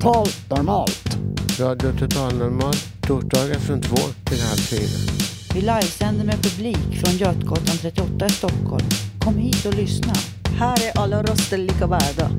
[0.00, 1.18] Totalt normalt.
[1.58, 5.12] Radio Total Normal, torsdagar från två till halv fyra.
[5.54, 8.86] Vi livesänder med publik från Götgatan 38 i Stockholm.
[9.24, 10.12] Kom hit och lyssna.
[10.58, 12.30] Här är alla röster lika värda.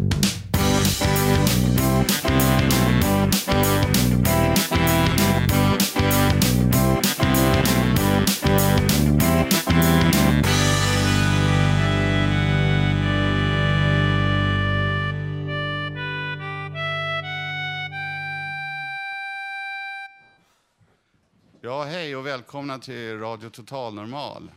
[22.42, 24.52] Välkomna till Radio Total Normal.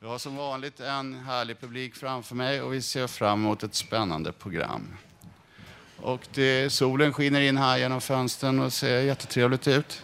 [0.00, 3.74] Jag har som vanligt en härlig publik framför mig och vi ser fram emot ett
[3.74, 4.82] spännande program.
[5.96, 10.02] Och det, solen skiner in här genom fönstren och ser jättetrevligt ut.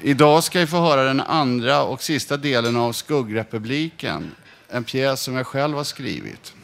[0.00, 4.34] Idag ska vi få höra den andra och sista delen av Skuggrepubliken,
[4.68, 6.54] en pjäs som jag själv har skrivit.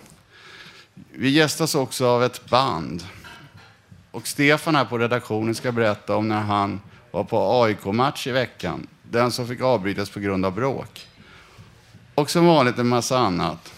[0.95, 3.07] Vi gästas också av ett band.
[4.11, 8.87] Och Stefan här på redaktionen ska berätta om när han var på AIK-match i veckan.
[9.11, 11.07] Den som fick avbrytas på grund av bråk.
[12.15, 13.73] Och som vanligt en massa annat.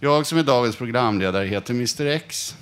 [0.00, 2.56] Jag som är dagens programledare heter Mr X.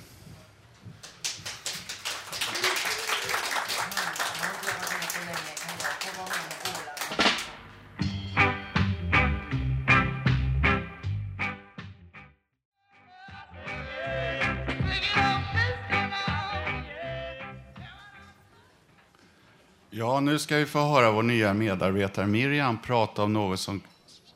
[20.31, 23.81] nu ska vi få höra vår nya medarbetare Miriam prata om något som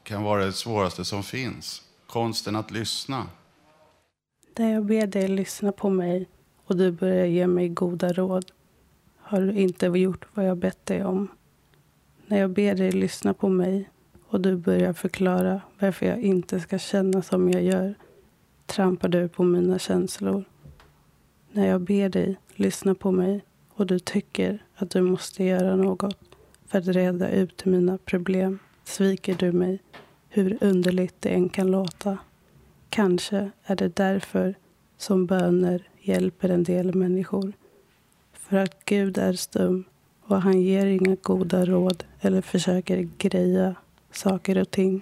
[0.03, 1.81] kan vara det svåraste som finns.
[2.07, 3.27] Konsten att lyssna.
[4.57, 6.29] När jag ber dig lyssna på mig
[6.65, 8.51] och du börjar ge mig goda råd
[9.17, 11.27] har du inte gjort vad jag bett dig om.
[12.27, 13.89] När jag ber dig lyssna på mig
[14.29, 17.95] och du börjar förklara varför jag inte ska känna som jag gör
[18.65, 20.43] trampar du på mina känslor.
[21.51, 23.43] När jag ber dig lyssna på mig
[23.75, 26.17] och du tycker att du måste göra något
[26.67, 29.79] för att reda ut mina problem sviker du mig,
[30.29, 32.17] hur underligt det än kan låta.
[32.89, 34.55] Kanske är det därför
[34.97, 37.53] som böner hjälper en del människor.
[38.33, 39.83] För att Gud är stum
[40.21, 43.75] och han ger inga goda råd eller försöker greja
[44.11, 45.01] saker och ting.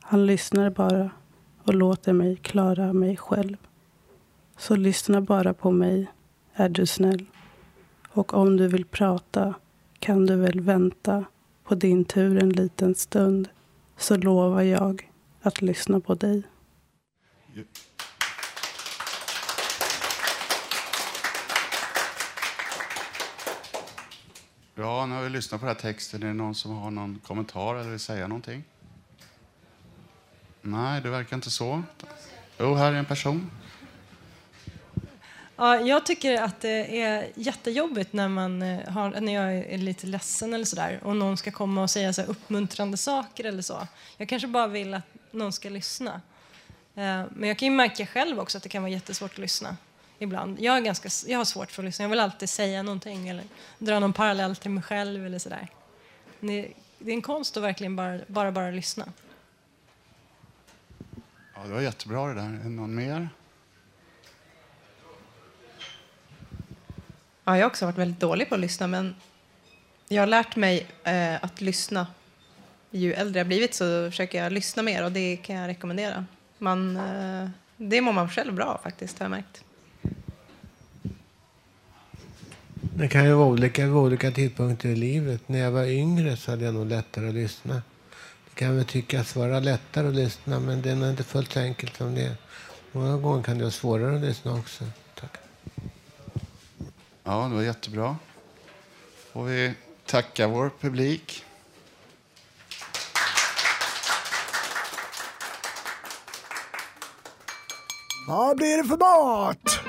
[0.00, 1.10] Han lyssnar bara
[1.64, 3.56] och låter mig klara mig själv.
[4.56, 6.06] Så lyssna bara på mig,
[6.54, 7.26] är du snäll.
[8.14, 9.54] Och om du vill prata
[9.98, 11.24] kan du väl vänta
[11.64, 13.48] på din tur en liten stund
[13.96, 15.10] så lovar jag
[15.42, 16.42] att lyssna på dig.
[24.74, 26.22] Ja, nu har vi lyssnat på den här texten.
[26.22, 28.64] Är det någon som har någon kommentar eller vill säga någonting?
[30.62, 31.82] Nej, det verkar inte så.
[32.58, 33.50] Jo, här är en person.
[35.56, 40.06] Ja, jag tycker att det är jättejobbigt när, man eh, har, när jag är lite
[40.06, 43.86] ledsen eller sådär och någon ska komma och säga så här uppmuntrande saker eller så.
[44.16, 46.20] Jag kanske bara vill att någon ska lyssna.
[46.94, 49.76] Eh, men jag kan ju märka själv också att det kan vara jättesvårt att lyssna
[50.18, 50.60] ibland.
[50.60, 52.02] Jag, är ganska, jag har svårt för att lyssna.
[52.02, 53.44] Jag vill alltid säga någonting eller
[53.78, 55.68] dra någon parallell till mig själv eller sådär.
[56.40, 59.12] Det, det är en konst att verkligen bara, bara, bara lyssna.
[61.54, 62.60] Ja, det var jättebra det där.
[62.64, 63.28] Är någon mer?
[67.44, 69.14] Ja, jag har också varit väldigt dålig på att lyssna, men
[70.08, 72.06] jag har lärt mig eh, att lyssna.
[72.90, 76.24] Ju äldre jag blivit så försöker jag lyssna mer och det kan jag rekommendera.
[76.58, 79.64] Man, eh, det mår man själv bra faktiskt, har jag märkt.
[82.94, 85.48] Det kan ju vara olika vid olika tidpunkter i livet.
[85.48, 87.82] När jag var yngre så hade jag nog lättare att lyssna.
[88.44, 91.60] Det kan väl tyckas vara lättare att lyssna, men det är nog inte fullt så
[91.60, 92.34] enkelt som det är.
[92.92, 94.84] Många gånger kan det vara svårare att lyssna också.
[97.24, 98.16] Ja, det var jättebra.
[99.32, 99.72] Får vi
[100.06, 101.44] tacka vår publik.
[108.28, 109.80] Vad blir det för mat?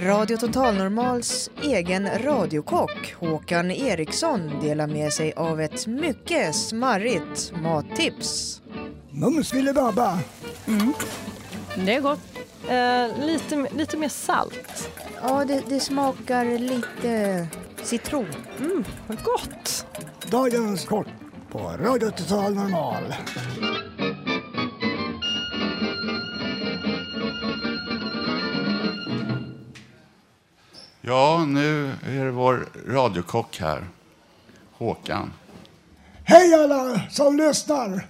[0.00, 8.62] Radio Total Normals egen radiokock Håkan Eriksson delar med sig av ett mycket smarrigt mattips.
[9.10, 10.18] Mums filibabba.
[10.66, 10.92] Mm.
[11.76, 12.29] Det är gott.
[12.70, 14.90] Eh, lite, lite mer salt.
[15.22, 17.46] Ja, det, det smakar lite
[17.82, 18.26] citron.
[18.58, 19.86] Mm, vad gott!
[20.30, 21.06] Dagens kort
[21.50, 23.14] på Radio Total Normal.
[31.00, 33.84] Ja, nu är det vår radiokock här,
[34.72, 35.32] Håkan.
[36.24, 38.06] Hej alla som lyssnar!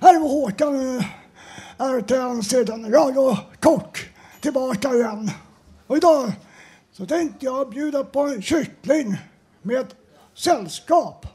[0.00, 1.04] Här är Håkan,
[1.78, 3.98] är RTN sedan radiokock,
[4.40, 5.30] tillbaka igen.
[5.86, 6.32] Och idag
[6.92, 9.16] så tänkte jag bjuda på en kyckling
[9.62, 9.86] med
[10.34, 11.26] sällskap.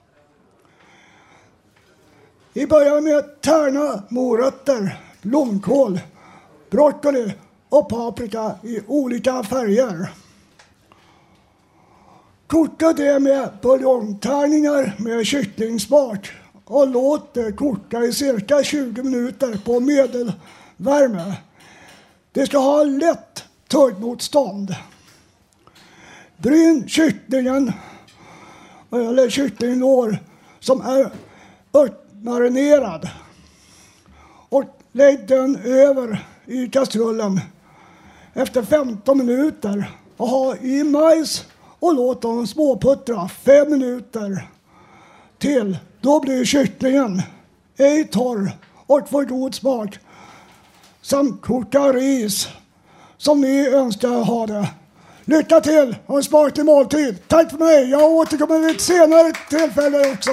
[2.54, 6.00] Vi börjar med tärna morötter, blomkål,
[6.70, 7.34] broccoli
[7.70, 10.10] och paprika i olika färger.
[12.48, 16.32] Koka det med buljongtärningar med kycklingsmak
[16.70, 21.34] och låt det koka i cirka 20 minuter på medelvärme.
[22.32, 24.76] Det ska ha lätt tuggmotstånd.
[26.38, 27.74] Bryn kycklingen,
[28.92, 30.18] eller kycklinglår,
[30.60, 31.12] som är
[31.74, 33.10] örtmarinerad
[34.50, 37.40] och lägg den över i kastrullen
[38.34, 41.46] efter 15 minuter och ha i majs
[41.80, 44.48] och låt dem småputtra fem minuter
[45.38, 45.78] till.
[46.02, 47.22] Då blir kycklingen
[47.78, 48.52] ej torr
[48.86, 50.00] och får god smak.
[51.02, 52.48] Samt koka ris
[53.18, 54.68] som ni önskar ha det.
[55.26, 57.28] Lycka till och en smaklig måltid.
[57.28, 57.90] Tack för mig.
[57.90, 60.32] Jag återkommer vid ett senare tillfälle också.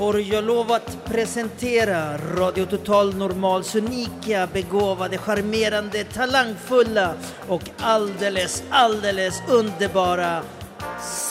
[0.00, 7.14] Får jag lov att presentera Radio Total Normals unika, begåvade, charmerande, talangfulla
[7.48, 10.42] och alldeles, alldeles underbara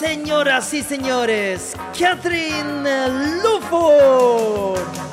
[0.00, 2.88] Señoras y señores, Katrin
[3.42, 5.09] Loford!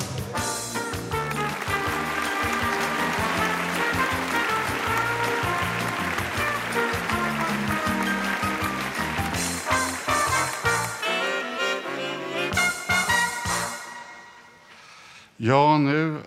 [15.37, 16.17] Ja, nu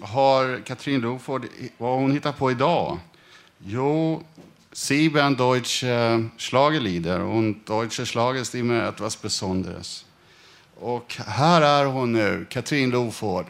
[0.00, 1.46] har Katrin Loford,
[1.78, 2.98] vad har hon hittat på idag?
[3.58, 4.22] Jo,
[4.72, 10.04] Sieben deutsche Schlagerlieder und deutsche Schlagerstimme etwas Besonderes.
[10.80, 13.46] Och här är hon nu, Katrin Loford.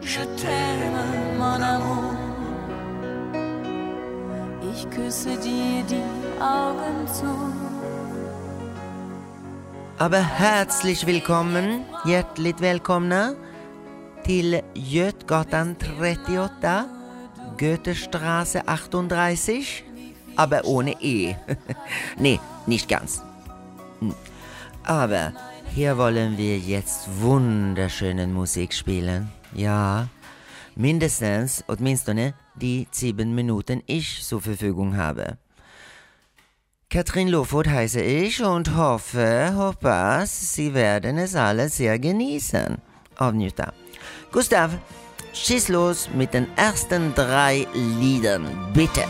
[0.00, 2.16] Je t'aime, mon amour.
[4.72, 7.65] Ich küsse dir die Augen zu.
[9.98, 13.34] Aber herzlich willkommen, hjärtligt välkomna
[14.24, 16.84] till Götgatan 38,
[17.58, 19.84] Goethestraße 38,
[20.36, 21.34] aber ohne E.
[22.18, 23.22] nee, nicht ganz.
[24.84, 25.32] Aber
[25.74, 29.32] hier wollen wir jetzt wunderschönen Musik spielen.
[29.54, 30.08] Ja,
[30.74, 35.38] mindestens, åtminstone die sieben Minuten ich zur Verfügung habe.
[36.88, 42.78] Katrin Loford heiße ich und hoffe, hoppas, Sie werden es alle sehr genießen.
[43.16, 43.72] Avnjuta.
[44.30, 44.70] Gustav,
[45.32, 49.02] schieß los mit den ersten drei Liedern, bitte.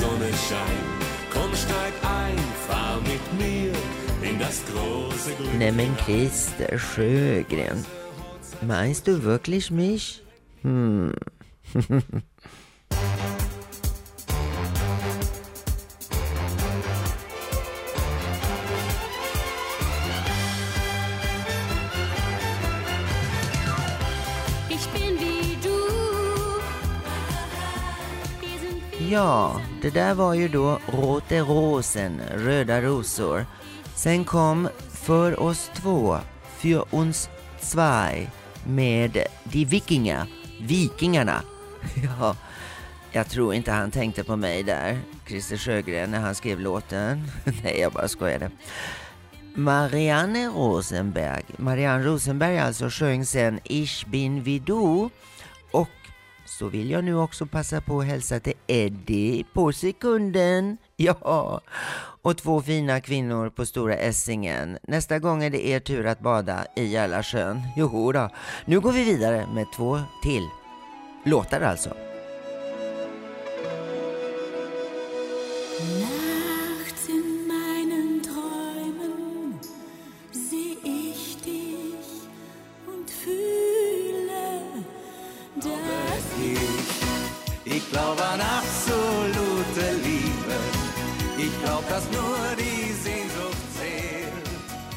[0.00, 1.00] Sonne scheint.
[1.30, 3.72] Komm, steig ein, fahr mit mir
[4.26, 5.58] in das große Glück.
[5.58, 7.84] Nej men Christer Sjögren,
[8.66, 10.22] meinst du wirklich mich?
[10.62, 11.12] Hm.
[24.76, 25.78] Ich bin wie du.
[29.10, 33.46] Ja, det där var ju då Rote Rosen, Röda rosor.
[33.94, 36.18] Sen kom För oss två,
[36.60, 37.28] Für uns
[37.60, 38.28] zwei,
[38.64, 40.26] med Die Wikinger,
[40.60, 41.42] Vikingarna.
[42.20, 42.36] Ja,
[43.12, 47.30] jag tror inte han tänkte på mig där, Christer Sjögren, när han skrev låten.
[47.62, 48.50] Nej, jag bara skojade.
[49.54, 55.08] Marianne Rosenberg, Marianne Rosenberg alltså sjöng sen Ich bin wie du
[56.58, 60.76] så vill jag nu också passa på att hälsa till Eddie på sekunden.
[60.96, 61.60] Ja,
[62.22, 64.78] och två fina kvinnor på Stora Essingen.
[64.82, 67.62] Nästa gång är det er tur att bada i Järlasjön.
[67.76, 68.28] Jo då.
[68.64, 70.48] nu går vi vidare med två till
[71.24, 72.09] låtar alltså.
[87.90, 90.58] Glaub an absolute Liebe.
[91.38, 94.46] Ich glaub, dass nur die Sehnsucht zählt.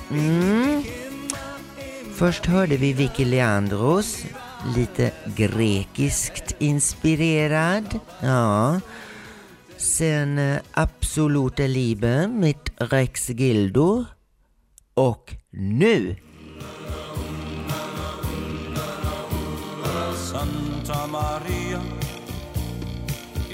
[0.09, 0.83] Mm.
[2.13, 4.25] Först hörde vi Vicky Leandros,
[4.75, 7.99] lite grekiskt inspirerad.
[8.21, 8.81] Ja.
[9.77, 14.05] Sen eh, Absolute Liebe med Rex Gildo.
[14.93, 16.15] Och nu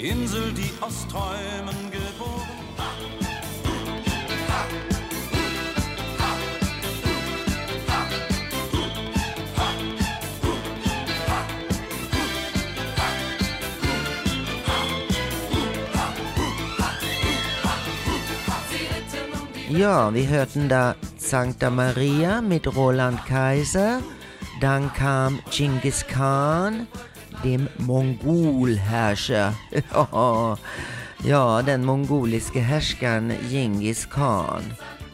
[0.01, 2.47] Insel, die aus Träumen geboren.
[19.69, 23.99] Ja, vi hörten da Sankta Maria mit Roland Kaiser.
[24.61, 26.87] Dann kam Genghis Khan,
[27.43, 29.53] dem Mongolherrscher.
[29.93, 30.57] Ja,
[31.23, 34.63] ja, den mongoliske härskaren Genghis Khan.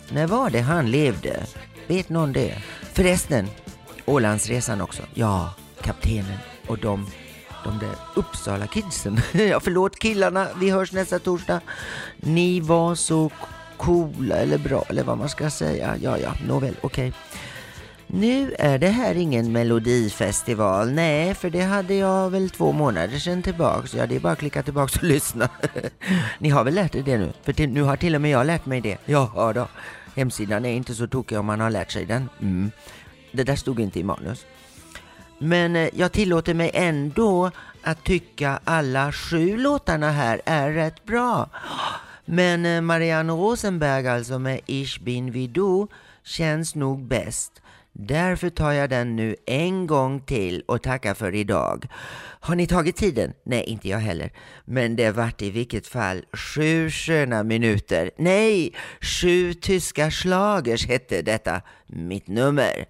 [0.10, 1.44] När var det han levde?
[1.88, 2.58] Vet någon det?
[2.94, 3.48] Förresten,
[4.05, 5.03] Ålandsresan också.
[5.13, 7.08] Ja, kaptenen och de,
[7.63, 9.20] de där Uppsala kidsen.
[9.34, 11.62] ja, förlåt killarna, vi hörs nästa torsdag.
[12.17, 13.32] Ni var så
[13.77, 15.98] coola eller bra eller vad man ska säga.
[16.01, 17.13] Ja, ja, nåväl, okej.
[18.07, 20.91] Nu är det här ingen melodifestival.
[20.91, 23.93] Nej, för det hade jag väl två månader sedan tillbaks.
[23.93, 25.50] Ja, det är bara att klicka tillbaks och lyssna.
[26.39, 27.33] Ni har väl lärt er det nu?
[27.43, 28.97] För till, nu har till och med jag lärt mig det.
[29.05, 29.67] Ja, då.
[30.15, 32.29] Hemsidan är inte så tokig om man har lärt sig den.
[32.41, 32.71] Mm.
[33.31, 34.45] Det där stod inte i manus.
[35.38, 37.51] Men eh, jag tillåter mig ändå
[37.83, 41.50] att tycka alla sju låtarna här är rätt bra.
[42.25, 45.88] Men eh, Marianne Rosenberg alltså med Ich bin wie du
[46.24, 47.62] känns nog bäst.
[47.97, 51.87] Därför tar jag den nu en gång till och tackar för idag.
[52.39, 53.33] Har ni tagit tiden?
[53.43, 54.31] Nej, inte jag heller.
[54.65, 58.11] Men det vart i vilket fall sju sköna minuter.
[58.17, 62.85] Nej, sju tyska slagers hette detta mitt nummer.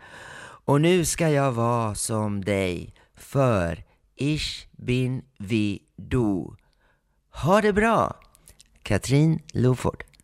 [0.65, 3.83] Och nu ska jag vara som dig, för
[4.15, 6.55] Ich bin wie du.
[7.29, 8.19] Ha det bra!
[8.83, 10.14] Katrin Loford.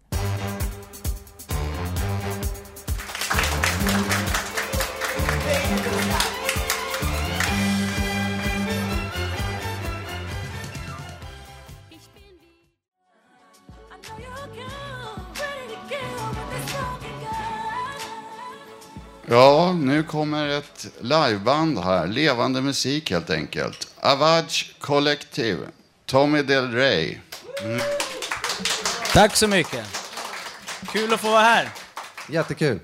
[19.31, 22.07] Ja, nu kommer ett liveband här.
[22.07, 23.87] Levande musik helt enkelt.
[23.99, 25.67] Avage Collective.
[26.05, 27.17] Tommy Del Rey.
[27.63, 27.79] Mm.
[29.13, 29.85] Tack så mycket.
[30.91, 31.69] Kul att få vara här.
[32.29, 32.79] Jättekul.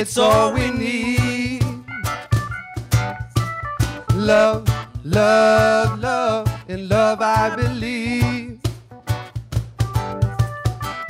[0.00, 1.62] It's all we need.
[4.14, 4.66] Love,
[5.04, 8.60] love, love, in love I believe.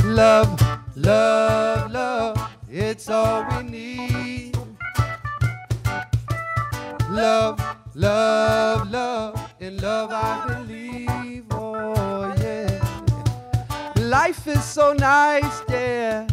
[0.04, 0.60] Love,
[0.96, 4.56] love, love, it's all we need.
[7.08, 7.60] Love,
[7.94, 11.44] love, love, in love I believe.
[11.52, 12.80] Oh, yeah.
[13.96, 16.26] Life is so nice, yeah,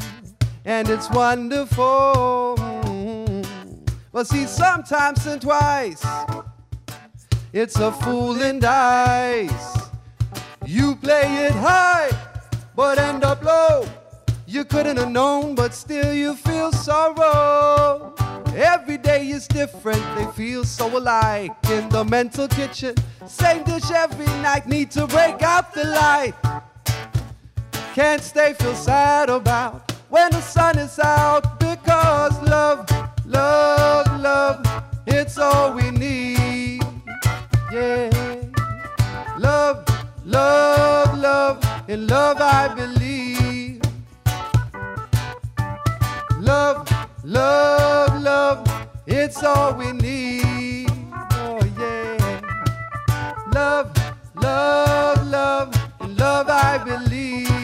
[0.68, 2.56] and it's wonderful.
[4.12, 6.06] But see, sometimes and twice,
[7.54, 9.90] it's a fool and dice.
[10.66, 12.12] You play it high,
[12.76, 13.86] but end up low.
[14.46, 18.14] You couldn't have known, but still you feel sorrow.
[18.54, 22.96] Every day is different, they feel so alike in the mental kitchen.
[23.26, 26.34] Same dish every night, need to break out the light.
[27.94, 32.90] Can't stay, feel sad about when the sun is out because love,
[33.26, 34.66] love, love,
[35.06, 36.82] it's all we need.
[37.72, 38.10] Yeah.
[39.38, 39.86] Love,
[40.26, 43.82] love, love, in love I believe.
[46.40, 46.90] Love,
[47.24, 50.90] love, love, it's all we need.
[51.32, 52.42] Oh yeah.
[53.54, 53.92] Love,
[54.36, 57.57] love, love, in love I believe.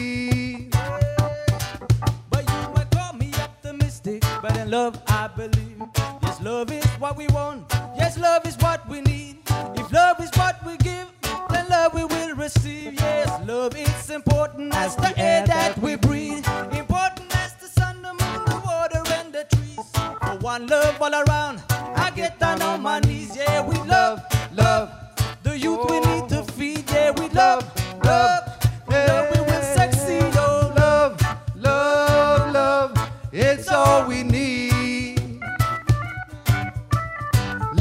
[4.04, 5.82] Optimistic, but in love I believe.
[6.22, 7.64] Yes, love is what we want.
[7.96, 9.38] Yes, love is what we need.
[9.76, 11.08] If love is what we give,
[11.50, 12.94] then love we will receive.
[12.94, 16.46] Yes, love is important as the air that we breathe.
[16.72, 19.90] Important as the sun, the moon, the water, and the trees.
[19.94, 23.13] For one love all around, I get down on my knees.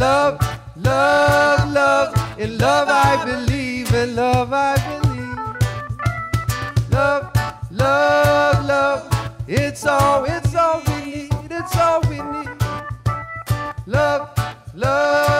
[0.03, 0.37] Love,
[0.75, 2.11] love, love.
[2.37, 3.93] In love I believe.
[3.93, 5.37] In love I believe.
[6.91, 7.31] Love,
[7.71, 9.01] love, love.
[9.47, 11.31] It's all, it's all we need.
[11.49, 12.49] It's all we need.
[13.87, 14.29] Love,
[14.75, 15.32] love,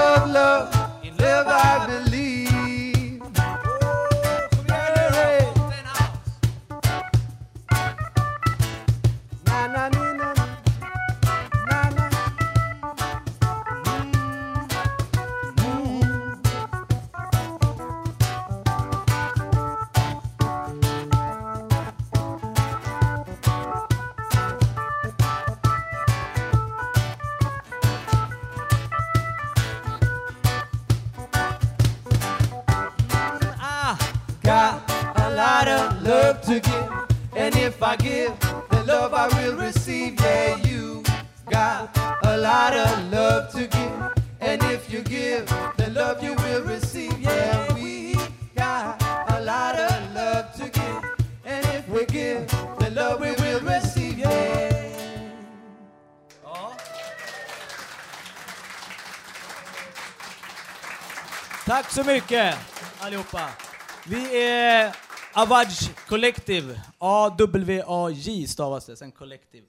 [65.36, 65.68] Avaj
[66.08, 66.82] Collective.
[66.98, 69.66] A-W-A-J stavas det, sen Collective.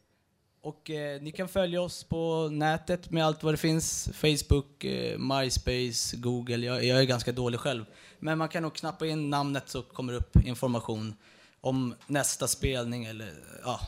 [0.63, 4.09] Och eh, ni kan följa oss på nätet med allt vad det finns.
[4.15, 6.67] Facebook, eh, MySpace, Google.
[6.67, 7.85] Jag, jag är ganska dålig själv.
[8.19, 11.15] Men man kan nog knappa in namnet så kommer det upp information
[11.61, 13.33] om nästa spelning eller
[13.65, 13.81] ja,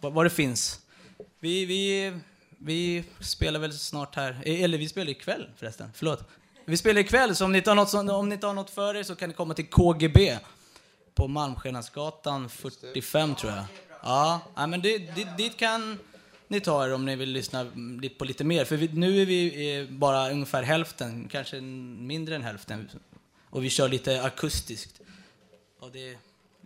[0.00, 0.80] vad, vad det finns.
[1.40, 2.12] Vi, vi,
[2.58, 6.24] vi spelar väl snart här, eh, eller vi spelar ikväll förresten, förlåt.
[6.64, 8.94] Vi spelar ikväll, så om ni inte har något, om ni inte har något för
[8.94, 10.38] er så kan ni komma till KGB
[11.14, 13.64] på Malmskillnadsgatan 45 tror jag.
[14.02, 15.98] Ja, ja men det, det, dit kan
[16.48, 18.64] ni ta er om ni vill lyssna lite på lite mer.
[18.64, 22.90] För vi, nu är vi bara ungefär hälften, kanske mindre än hälften.
[23.50, 25.00] Och vi kör lite akustiskt.
[25.80, 26.18] Och det,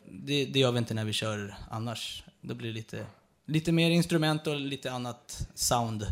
[0.05, 2.25] det, det gör vi inte när vi kör annars.
[2.41, 3.07] Då blir det lite,
[3.47, 6.07] lite mer instrument och lite annat sound.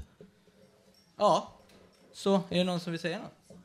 [1.17, 1.53] Ja,
[2.13, 3.59] så är det någon som vill säga något?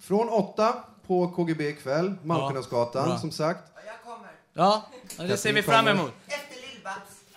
[0.00, 2.14] Från åtta på KGB ikväll.
[2.22, 3.71] Malmskillnadsgatan som sagt.
[4.54, 6.12] Ja, det ser vi fram emot.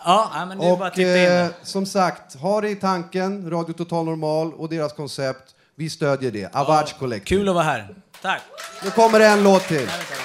[0.08, 1.46] Ja, ja, men det är bara att Och titta in.
[1.46, 5.56] eh, som sagt, ha det i tanken, Radio Total Normal och deras koncept.
[5.76, 6.56] Vi stödjer det.
[6.56, 7.38] Avaj Collective.
[7.40, 7.96] Kul att vara här.
[8.22, 8.42] Tack.
[8.84, 9.76] Nu kommer det en låt till.
[9.76, 10.16] Nej, vänta, vänta.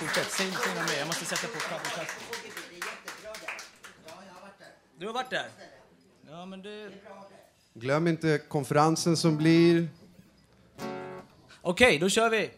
[0.00, 0.98] Fortsätt, säg, säg något mer.
[0.98, 2.06] Jag måste sätta på knappen.
[4.98, 5.46] Du har varit där?
[6.30, 6.90] Ja, men det...
[7.74, 9.88] Glöm inte konferensen som blir.
[11.62, 12.50] Okej, då kör vi.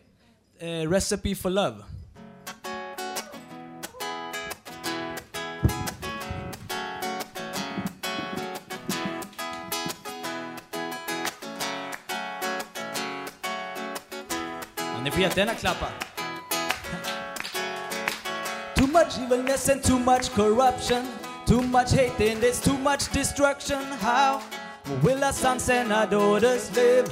[0.59, 1.85] Eh, Recipe for Love.
[15.31, 15.93] Får.
[18.75, 21.07] Too much evilness and too much corruption.
[21.47, 23.83] Too much hate and there's too much destruction.
[24.01, 24.43] How
[25.03, 27.07] will our sons and our daughters live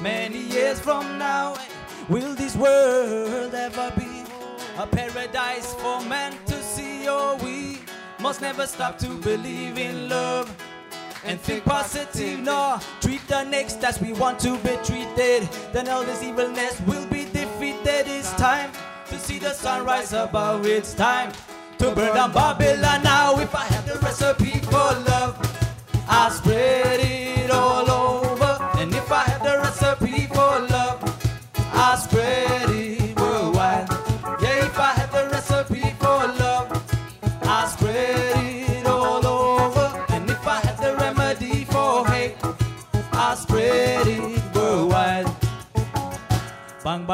[0.00, 1.56] many years from now?
[2.10, 4.24] Will this world ever be
[4.76, 7.08] a paradise for men to see?
[7.08, 7.78] Or we
[8.20, 10.54] must never stop to believe in love
[11.24, 12.40] and think positive.
[12.40, 15.48] No, treat the next as we want to be treated.
[15.72, 17.23] Then all this evilness will be
[17.84, 18.08] defeated.
[18.08, 18.70] It's time
[19.08, 20.66] to see the sunrise above.
[20.66, 21.32] It's time
[21.78, 23.38] to burn down Babylon now.
[23.38, 25.36] If I have the recipe for love,
[26.08, 27.93] I'll spread it all over.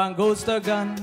[0.01, 0.97] Goes the gun.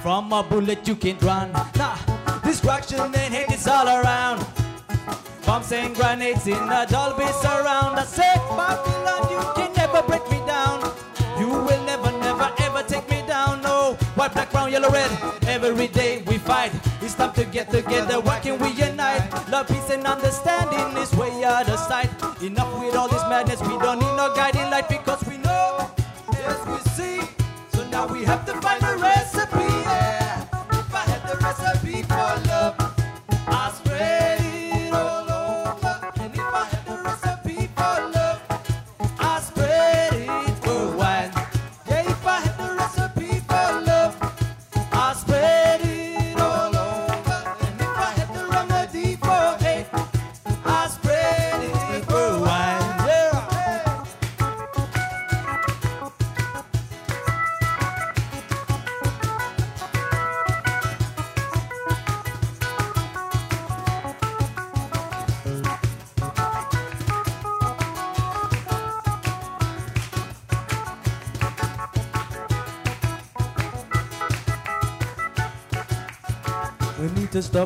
[0.00, 1.50] From a bullet you can't run.
[1.76, 1.96] Nah,
[2.44, 4.46] destruction and hate is all around.
[5.44, 7.98] Bombs and grenades in a Dolby surround.
[7.98, 10.80] I say, Babylon, you can never break me down.
[11.36, 13.60] You will never, never, ever take me down.
[13.60, 15.10] No, white, black, brown, yellow, red.
[15.48, 16.72] Every day we fight.
[17.02, 18.20] It's time to get together.
[18.20, 19.28] Why can we unite?
[19.50, 22.08] Love, peace, and understanding is way out of sight.
[22.40, 23.60] Enough with all this madness.
[23.62, 24.43] We don't need no guiding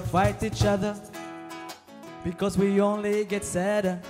[0.09, 0.97] fight each other
[2.25, 4.01] because we only get sadder.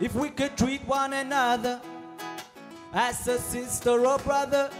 [0.00, 1.80] If we could treat one another
[2.92, 4.70] as a sister or brother,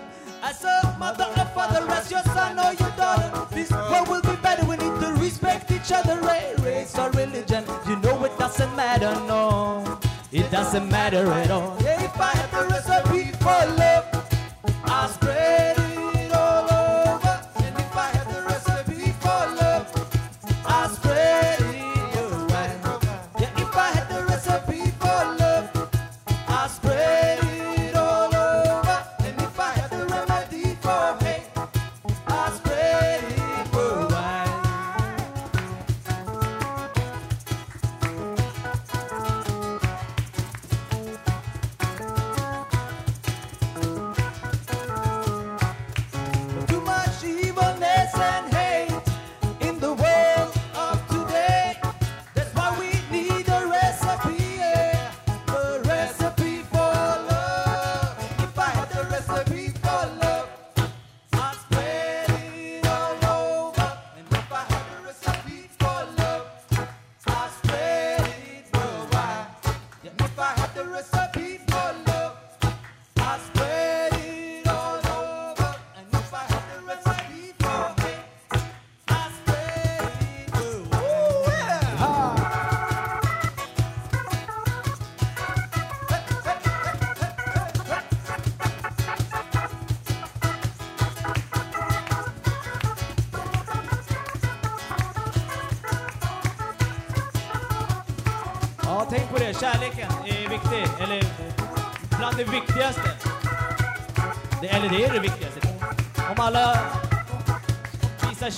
[0.42, 4.36] as a mother or father, as your son or your daughter, this world will be
[4.42, 4.64] better.
[4.66, 6.20] We need to respect each other,
[6.62, 7.64] race or religion.
[7.88, 9.98] You know it doesn't matter, no,
[10.32, 11.76] it doesn't matter at all.
[11.80, 13.60] Yeah, if I had the recipe for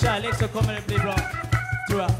[0.01, 1.15] kärlek så kommer det bli bra.
[1.89, 2.11] Tror jag.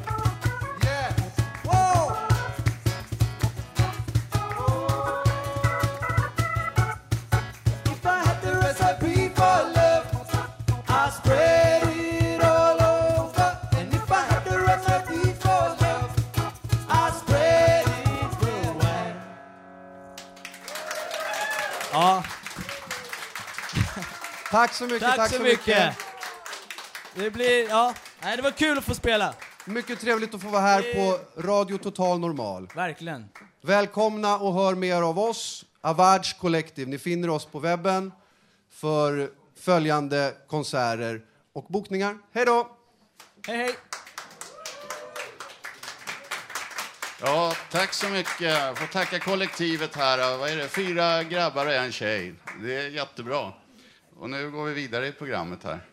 [21.93, 22.23] Ja.
[24.51, 25.67] Tack så mycket, Tack, tack så, så mycket.
[25.67, 26.10] mycket.
[27.21, 29.33] Det blir, ja, nej, det var kul att få spela.
[29.65, 32.67] Mycket trevligt att få vara här på Radio Total Normal.
[32.75, 33.29] Verkligen.
[33.61, 36.91] Välkomna och hör mer av oss, Avards Collective.
[36.91, 38.11] Ni finner oss på webben
[38.71, 39.29] för
[39.59, 41.21] följande konserter
[41.53, 42.17] och bokningar.
[42.31, 42.77] Hej då!
[43.47, 43.75] Hej, hej!
[47.21, 48.41] Ja, tack så mycket.
[48.41, 50.37] Jag får tacka kollektivet här.
[50.37, 50.67] Vad är det?
[50.67, 52.33] Fyra grabbar och en tjej.
[52.61, 53.53] Det är jättebra.
[54.19, 55.90] Och nu går vi vidare i programmet här.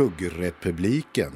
[0.00, 1.32] Skuggrepubliken.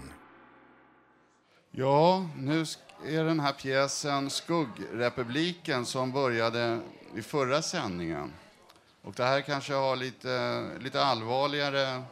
[1.71, 2.65] Ja, nu
[3.07, 6.81] är den här pjäsen Skuggrepubliken som började
[7.17, 8.33] i förra sändningen.
[9.03, 12.03] Och det här kanske har lite, lite allvarligare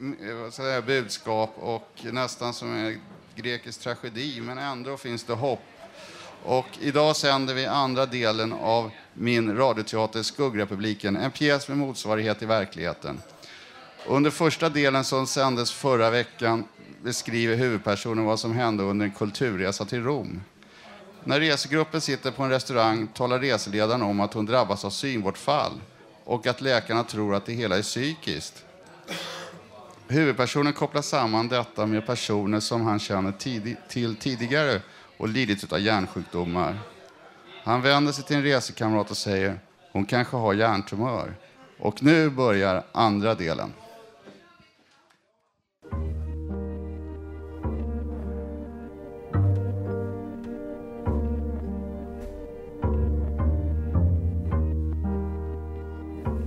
[0.00, 3.00] mm, eh, säga, budskap och nästan som en
[3.36, 5.62] grekisk tragedi, men ändå finns det hopp.
[6.44, 12.46] Och idag sänder vi andra delen av min radioteater Skuggrepubliken, en pjäs med motsvarighet i
[12.46, 13.20] verkligheten.
[14.06, 16.64] Under första delen som sändes förra veckan
[17.02, 20.40] beskriver huvudpersonen vad som hände under en kulturresa till Rom.
[21.24, 25.72] När resegruppen sitter på en restaurang talar reseledaren om att hon drabbas av synbortfall
[26.24, 28.64] och att läkarna tror att det hela är psykiskt.
[30.08, 34.80] Huvudpersonen kopplar samman detta med personer som han känner tidig- till tidigare
[35.16, 36.78] och lidit av hjärnsjukdomar.
[37.64, 39.60] Han vänder sig till en resekamrat och säger
[39.92, 41.34] hon kanske har hjärntumör.
[41.78, 43.72] Och nu börjar andra delen.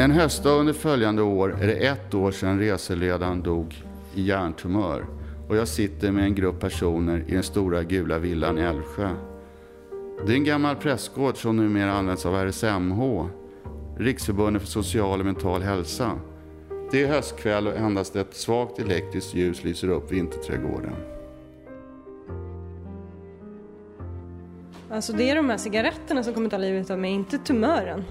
[0.04, 3.84] En höstdag under följande år är det ett år sedan reseledaren dog
[4.16, 5.06] i hjärntumör
[5.50, 9.10] och jag sitter med en grupp personer i den stora gula villan i Älvsjö.
[10.26, 13.26] Det är en gammal prästgård som numera används av RSMH,
[13.98, 16.12] Riksförbundet för social och mental hälsa.
[16.92, 20.96] Det är höstkväll och endast ett svagt elektriskt ljus lyser upp vinterträdgården.
[24.90, 28.04] Alltså det är de här cigaretterna som kommer ta livet av mig, inte tumören.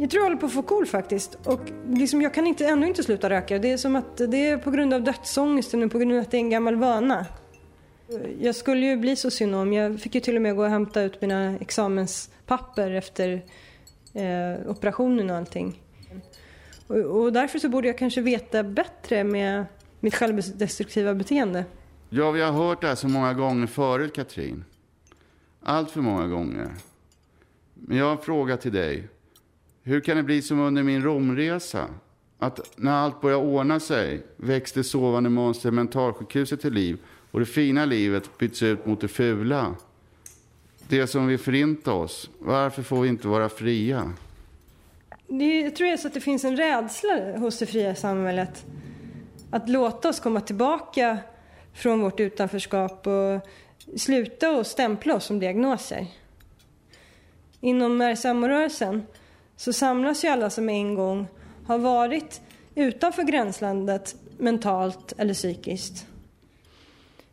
[0.00, 1.38] Jag tror jag håller på att få KOL cool faktiskt.
[1.44, 3.58] Och liksom, jag kan inte, ännu inte sluta röka.
[3.58, 6.30] Det är som att det är på grund av dödsångesten och på grund av att
[6.30, 7.26] det är en gammal vana.
[8.40, 9.72] Jag skulle ju bli socionom.
[9.72, 13.42] Jag fick ju till och med gå och hämta ut mina examenspapper efter
[14.14, 15.82] eh, operationen och allting.
[16.86, 19.64] Och, och därför så borde jag kanske veta bättre med
[20.00, 21.64] mitt självdestruktiva beteende.
[22.10, 24.64] Ja, vi har hört det här så många gånger förut, Katrin.
[25.62, 26.68] Allt för många gånger.
[27.74, 29.08] Men jag har en fråga till dig.
[29.82, 31.88] Hur kan det bli som under min Romresa?
[32.38, 36.98] Att när allt börjar ordna sig väcks det sovande monster mentalsjukhuset till liv
[37.30, 39.74] och det fina livet byts ut mot det fula.
[40.88, 42.30] Det som vill förinta oss.
[42.38, 44.12] Varför får vi inte vara fria?
[45.28, 48.64] Det, jag tror det är så att det finns en rädsla hos det fria samhället.
[49.50, 51.18] Att låta oss komma tillbaka
[51.74, 53.48] från vårt utanförskap och
[54.00, 56.06] sluta och stämpla oss som diagnoser.
[57.60, 59.02] Inom RSM-rörelsen
[59.60, 61.26] så samlas ju alla som en gång
[61.66, 62.40] har varit
[62.74, 66.06] utanför gränslandet mentalt eller psykiskt.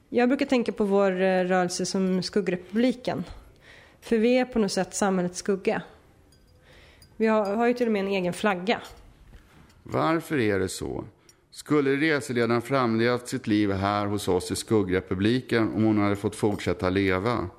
[0.10, 3.24] Jag brukar tänka på vår eh, rörelse som skuggrepubliken.
[4.02, 5.82] För vi är på något sätt samhällets skugga.
[7.18, 8.82] Vi har, har ju till och med en egen flagga.
[9.84, 11.04] Varför är det så?
[11.52, 16.90] Skulle reseledaren framlevt sitt liv här hos oss i skuggrepubliken om hon hade fått fortsätta
[16.90, 17.50] leva?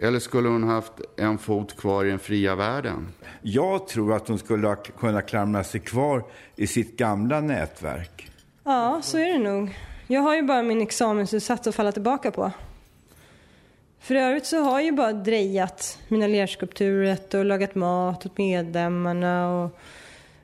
[0.00, 3.08] Eller skulle hon haft en fot kvar i den fria världen?
[3.42, 6.24] Jag tror att hon skulle ha kunna klamra sig kvar
[6.56, 8.30] i sitt gamla nätverk.
[8.64, 9.78] Ja, så är det nog.
[10.06, 12.52] Jag har ju bara min examensuppsats att falla tillbaka på.
[14.00, 19.50] För övrigt så har jag ju bara drejat mina lerskulpturer och lagat mat åt medlemmarna
[19.50, 19.78] och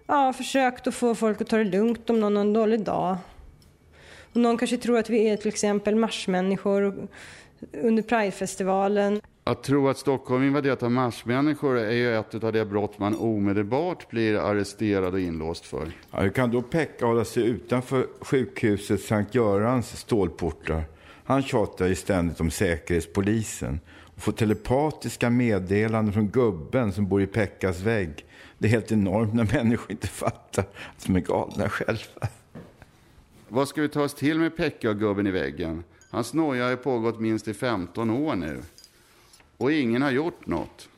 [0.06, 3.16] ja, försökt att få folk att ta det lugnt om någon har en dålig dag.
[4.32, 7.08] Och någon kanske tror att vi är till exempel marsmänniskor
[7.72, 9.20] under Pridefestivalen.
[9.44, 14.10] Att tro att Stockholm invaderat av marsmänniskor är ju ett av de brott man omedelbart
[14.10, 15.92] blir arresterad och inlåst för.
[16.10, 20.84] Ja, hur kan då Pekka hålla sig utanför sjukhuset Sankt Görans stålportar?
[21.24, 23.80] Han tjatar ju ständigt om säkerhetspolisen
[24.14, 28.26] och får telepatiska meddelanden från gubben som bor i Pekkas vägg.
[28.58, 30.62] Det är helt enormt när människor inte fattar
[30.96, 32.28] att de är galna själva.
[33.48, 35.84] Vad ska vi ta oss till med Pekka och gubben i väggen?
[36.10, 38.62] Hans noja har pågått minst i 15 år nu.
[39.60, 40.88] Och ingen har gjort något.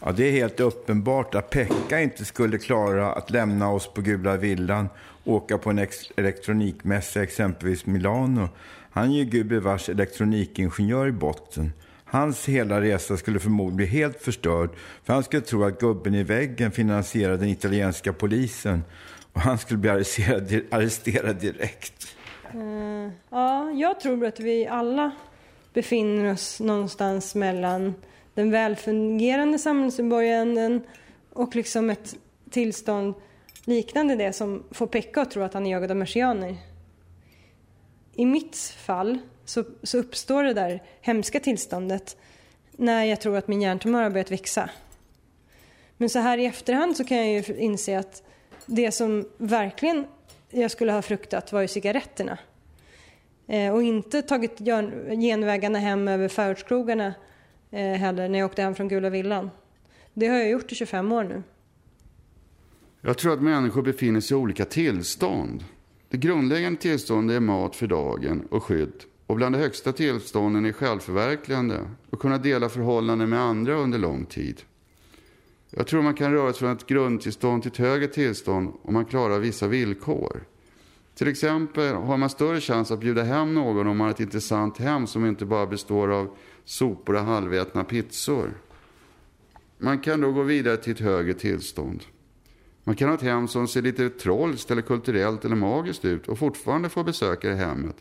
[0.00, 4.36] Ja, det är helt uppenbart att Pekka inte skulle klara att lämna oss på Gula
[4.36, 4.88] Villan
[5.24, 8.48] och åka på en elektronikmässa, exempelvis Milano.
[8.90, 11.72] Han är ju gubevars elektronikingenjör i botten.
[12.04, 14.70] Hans hela resa skulle förmodligen bli helt förstörd
[15.04, 18.84] för han skulle tro att gubben i väggen finansierade den italienska polisen
[19.32, 22.16] och han skulle bli arresterad, arresterad direkt.
[22.54, 25.12] Eh, ja, jag tror att vi alla
[25.74, 27.94] befinner oss någonstans mellan
[28.34, 30.80] den välfungerande samhällsmedborgaren
[31.32, 32.16] och liksom ett
[32.50, 33.14] tillstånd
[33.64, 36.56] liknande det som får Pekka att tro att han är jagad av marsianer.
[38.14, 42.16] I mitt fall så, så uppstår det där hemska tillståndet
[42.72, 44.70] när jag tror att min hjärntumör har börjat växa.
[45.96, 48.22] Men så här i efterhand så kan jag ju inse att
[48.66, 50.06] det som verkligen
[50.50, 52.38] jag skulle ha fruktat var ju cigaretterna.
[53.46, 54.58] Eh, och inte tagit
[55.20, 57.14] genvägarna hem över förortskrogarna
[57.70, 59.50] eh, heller när jag åkte hem från Gula Villan.
[60.14, 61.42] Det har jag gjort i 25 år nu.
[63.00, 65.64] Jag tror att människor befinner sig i olika tillstånd.
[66.08, 69.04] Det grundläggande tillståndet är mat för dagen och skydd.
[69.26, 71.80] Och bland de högsta tillstånden är självförverkligande
[72.10, 74.62] och kunna dela förhållanden med andra under lång tid.
[75.70, 79.04] Jag tror man kan röra sig från ett grundtillstånd till ett högre tillstånd om man
[79.04, 80.44] klarar vissa villkor.
[81.14, 84.78] Till exempel har man större chans att bjuda hem någon om man har ett intressant
[84.78, 88.50] hem som inte bara består av sopor och halvätna pizzor.
[89.78, 92.02] Man kan då gå vidare till ett högre tillstånd.
[92.84, 96.38] Man kan ha ett hem som ser lite trolskt eller kulturellt eller magiskt ut och
[96.38, 97.96] fortfarande få besökare i hemmet.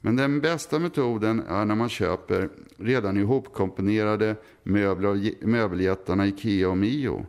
[0.00, 6.78] Men den bästa metoden är när man köper redan ihopkomponerade möbler av möbeljättarna Ikea och
[6.78, 7.26] Mio.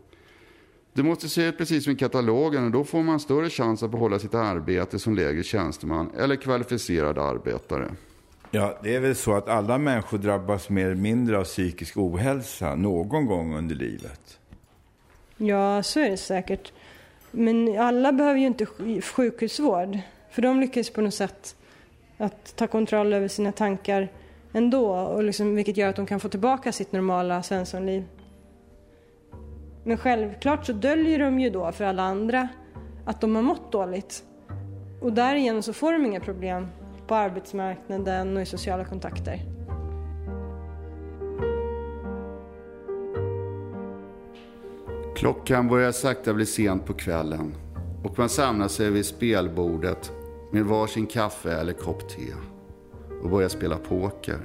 [1.00, 3.92] Det måste se ut precis som i katalogen och då får man större chans att
[3.92, 7.92] behålla sitt arbete som lägre tjänsteman eller kvalificerad arbetare.
[8.52, 12.76] Ja, det är väl så att alla människor drabbas mer eller mindre av psykisk ohälsa
[12.76, 14.40] någon gång under livet.
[15.38, 16.74] Ja, så är det säkert.
[17.32, 18.66] Men alla behöver ju inte
[19.02, 20.00] sjukhusvård.
[20.32, 21.56] För de lyckas på något sätt
[22.18, 24.12] att ta kontroll över sina tankar
[24.54, 24.90] ändå.
[24.92, 28.04] Och liksom, vilket gör att de kan få tillbaka sitt normala svenssonliv.
[29.90, 32.48] Men självklart så döljer de ju då för alla andra
[33.06, 34.24] att de har mått dåligt.
[35.02, 36.68] Och därigenom så får de inga problem
[37.08, 39.42] på arbetsmarknaden och i sociala kontakter.
[45.16, 47.54] Klockan börjar sakta bli sent på kvällen
[48.04, 50.12] och man samlar sig vid spelbordet
[50.52, 52.34] med varsin kaffe eller kopp te
[53.24, 54.40] och börjar spela poker.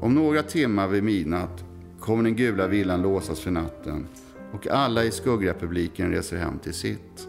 [0.00, 1.64] Om några timmar vid midnatt
[2.00, 4.06] kommer den gula villan låsas för natten
[4.52, 7.28] och alla i skuggrepubliken reser hem till sitt.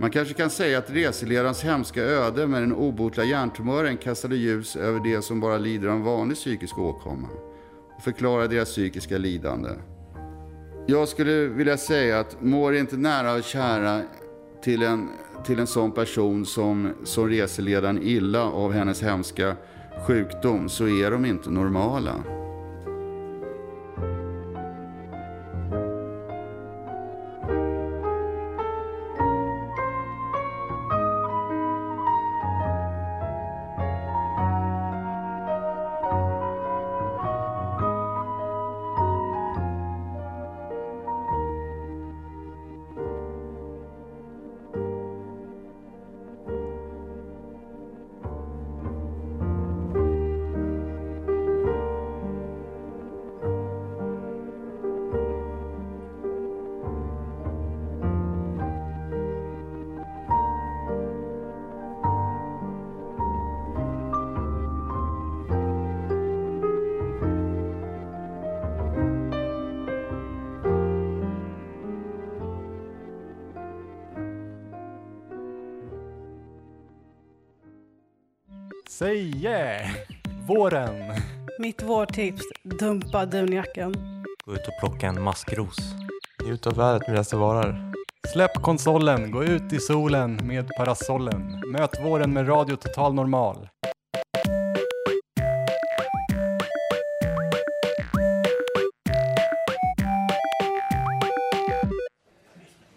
[0.00, 5.00] Man kanske kan säga att reseledarens hemska öde med den obotliga hjärntumören kastade ljus över
[5.00, 7.28] de som bara lider av en vanlig psykisk åkomma
[7.96, 9.70] och förklarar deras psykiska lidande.
[10.86, 14.02] Jag skulle vilja säga att mår inte nära och kära
[14.62, 15.08] till en,
[15.44, 19.56] till en sån person som, som reseledaren illa av hennes hemska
[20.06, 22.14] sjukdom så är de inte normala.
[81.66, 83.94] Mitt vårtips, dumpa dunjackan.
[84.44, 85.76] Gå ut och plocka en maskros.
[86.44, 87.92] Njut av vädret medan det varar.
[88.32, 91.62] Släpp konsolen, gå ut i solen med parasollen.
[91.72, 93.68] Möt våren med Radio Total Normal.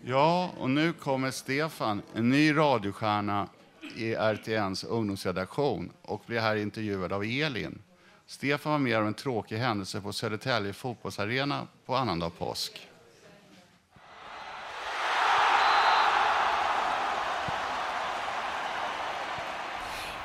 [0.05, 3.47] Ja, och nu kommer Stefan, en ny radiostjärna
[3.95, 7.81] i RTNs ungdomsredaktion och blir här intervjuad av Elin.
[8.29, 12.87] Stefan var med om en tråkig händelse på Södertälje fotbollsarena på annandag påsk.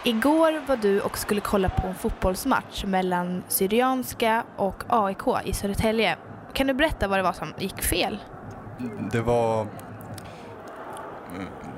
[0.05, 6.17] Igår var du och skulle kolla på en fotbollsmatch mellan Syrianska och AIK i Södertälje.
[6.53, 8.19] Kan du berätta vad det var som gick fel?
[9.12, 9.67] Det var eh,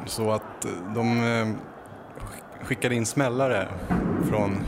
[0.06, 1.48] så att de eh,
[2.64, 3.68] skickade in smällare
[4.28, 4.66] från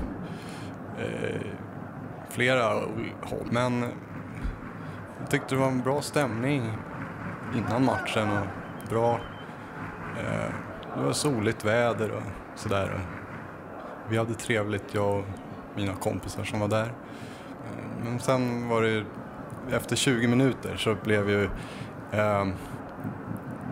[0.98, 1.40] eh,
[2.28, 2.64] flera
[3.22, 3.48] håll.
[3.50, 3.80] Men
[5.20, 6.72] jag tyckte det var en bra stämning
[7.54, 8.46] innan matchen och
[8.90, 9.20] bra...
[10.18, 10.54] Eh,
[10.96, 12.22] det var soligt väder och
[12.58, 13.00] sådär.
[14.08, 15.24] Vi hade trevligt, jag och
[15.76, 16.86] mina kompisar som var där.
[16.86, 19.04] Eh, men sen var det,
[19.70, 21.44] efter 20 minuter så blev ju,
[22.12, 22.46] eh,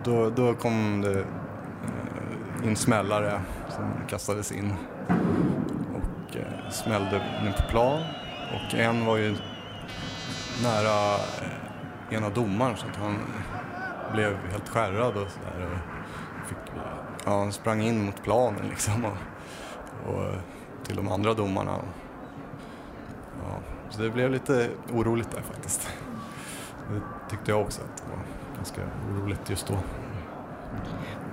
[0.03, 4.73] då, då kom det eh, in smällare som kastades in
[6.37, 8.03] eh, smällde ner på plan.
[8.53, 9.35] Och en var ju
[10.63, 13.17] nära eh, ena domaren så att han
[14.13, 15.69] blev helt skärrad och sådär.
[17.25, 19.17] Ja, han sprang in mot planen liksom och,
[20.13, 20.33] och
[20.83, 21.71] till de andra domarna.
[23.43, 25.89] Ja, så det blev lite oroligt där faktiskt.
[26.93, 28.19] Det tyckte jag också att det var
[28.55, 28.81] ganska
[29.11, 29.77] oroligt just då.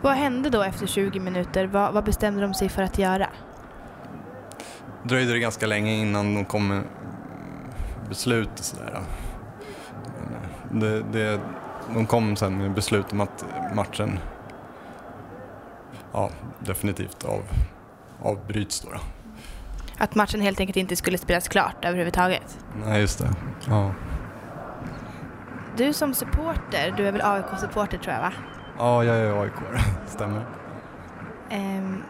[0.02, 1.66] Vad hände då efter 20 minuter?
[1.66, 3.28] Vad, vad bestämde de sig för att göra?
[5.05, 6.82] Dröjde det ganska länge innan de kom med
[8.09, 9.00] beslut och sådär.
[10.70, 11.40] Det, det,
[11.94, 13.44] de kom sen med beslut om att
[13.74, 14.18] matchen
[16.12, 17.42] ja, definitivt av,
[18.22, 18.98] avbryts då, då.
[19.98, 22.59] Att matchen helt enkelt inte skulle spelas klart överhuvudtaget?
[22.84, 23.30] Nej, just det.
[23.68, 23.94] Ja.
[25.76, 28.32] Du som supporter, du är väl AIK-supporter tror jag va?
[28.78, 29.52] ja, jag är aik
[30.07, 30.46] stämmer.
[31.50, 32.02] Ehm,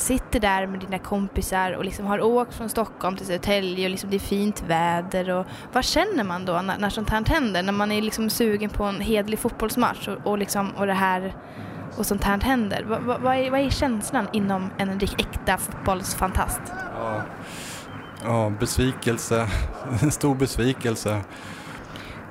[0.00, 4.10] sitter där med dina kompisar och liksom har åkt från Stockholm till Södertälje och liksom
[4.10, 5.30] det är fint väder.
[5.30, 7.62] Och vad känner man då när, när sånt här händer?
[7.62, 11.34] När man är liksom sugen på en hedlig fotbollsmatch och, och, liksom, och det här
[11.96, 12.82] och sånt här händer.
[12.82, 16.60] Va, va, vad, är, vad är känslan inom en äkta fotbollsfantast?
[16.94, 17.22] Ja,
[18.24, 19.48] ja besvikelse.
[20.02, 21.20] En stor besvikelse.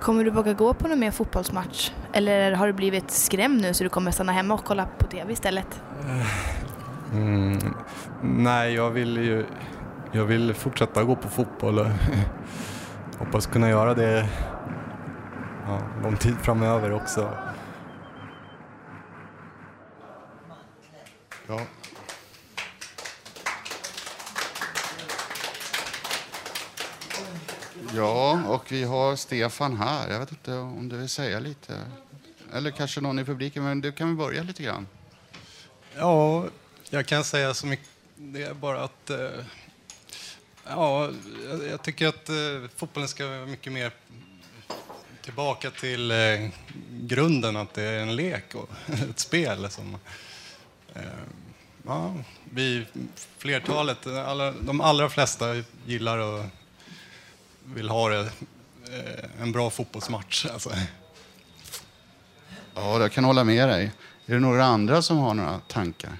[0.02, 1.92] Kommer du våga gå på någon mer fotbollsmatch?
[2.14, 5.34] Eller har du blivit skrämd nu så du kommer stanna hemma och kolla på TV
[5.34, 5.82] istället?
[7.14, 7.60] Mm,
[8.22, 9.46] nej, jag vill ju
[10.12, 11.88] jag vill fortsätta gå på fotboll och
[13.20, 14.30] hoppas kunna göra det
[15.68, 17.38] ja, lång tid framöver också.
[21.48, 21.60] Ja.
[27.96, 30.12] Ja, och vi har Stefan här.
[30.12, 31.74] Jag vet inte om du vill säga lite.
[32.54, 34.88] Eller kanske någon i publiken, men du kan väl börja lite grann.
[35.96, 36.46] Ja,
[36.90, 37.88] jag kan säga så mycket.
[38.16, 39.10] Det är bara att...
[39.10, 39.46] Eh,
[40.68, 41.10] ja,
[41.70, 42.36] jag, tycker att eh,
[42.76, 43.92] fotbollen ska vara mycket mer
[45.22, 46.50] tillbaka till eh,
[46.90, 48.70] grunden, att det är en lek och
[49.10, 49.70] ett spel.
[49.70, 49.98] Som,
[51.86, 52.16] ja,
[52.52, 52.86] vi,
[53.38, 56.46] flertalet, alla, de allra flesta gillar och
[57.64, 58.32] vill ha det,
[59.40, 60.46] en bra fotbollsmatch.
[60.46, 60.70] Alltså.
[62.76, 63.92] Ja, jag kan hålla med dig.
[64.26, 66.18] Är det några andra som har några tankar?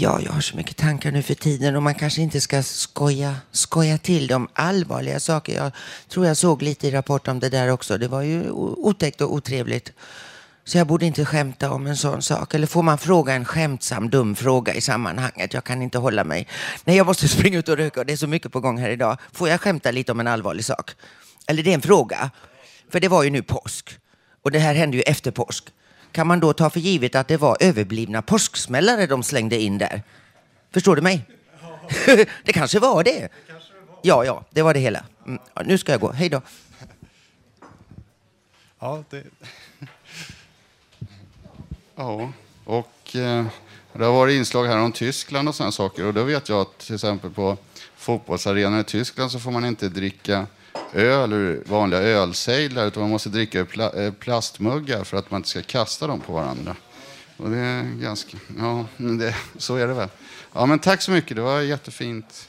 [0.00, 3.36] Ja, jag har så mycket tankar nu för tiden och man kanske inte ska skoja,
[3.52, 5.56] skoja till de allvarliga saker.
[5.56, 5.72] Jag
[6.08, 7.98] tror jag såg lite i Rapport om det där också.
[7.98, 9.92] Det var ju otäckt och otrevligt.
[10.64, 12.54] Så jag borde inte skämta om en sån sak.
[12.54, 15.54] Eller får man fråga en skämtsam, dum fråga i sammanhanget?
[15.54, 16.48] Jag kan inte hålla mig.
[16.84, 18.90] Nej, jag måste springa ut och röka och det är så mycket på gång här
[18.90, 19.18] idag.
[19.32, 20.90] Får jag skämta lite om en allvarlig sak?
[21.46, 22.30] Eller det är en fråga.
[22.92, 23.98] För det var ju nu påsk.
[24.42, 25.64] Och det här hände ju efter påsk.
[26.18, 30.02] Kan man då ta för givet att det var överblivna påsksmällare de slängde in där?
[30.70, 31.26] Förstår du mig?
[32.44, 33.28] det kanske var det.
[34.02, 35.04] Ja, ja, det var det hela.
[35.26, 35.40] Mm.
[35.54, 36.12] Ja, nu ska jag gå.
[36.12, 36.42] Hej då.
[38.78, 39.24] Ja, det...
[41.96, 42.32] Ja,
[42.64, 43.46] och eh,
[43.92, 46.04] det har varit inslag här om Tyskland och sådana saker.
[46.04, 47.56] Och då vet jag att till exempel på
[47.96, 50.46] fotbollsarenan i Tyskland så får man inte dricka
[50.92, 55.48] öl ur vanliga ölsejdlar utan man måste dricka ur eh, plastmuggar för att man inte
[55.48, 56.76] ska kasta dem på varandra.
[57.36, 58.36] Och det är ganska...
[58.58, 60.08] Ja, det, så är det väl.
[60.52, 61.36] Ja, men tack så mycket.
[61.36, 62.48] Det var ett jättefint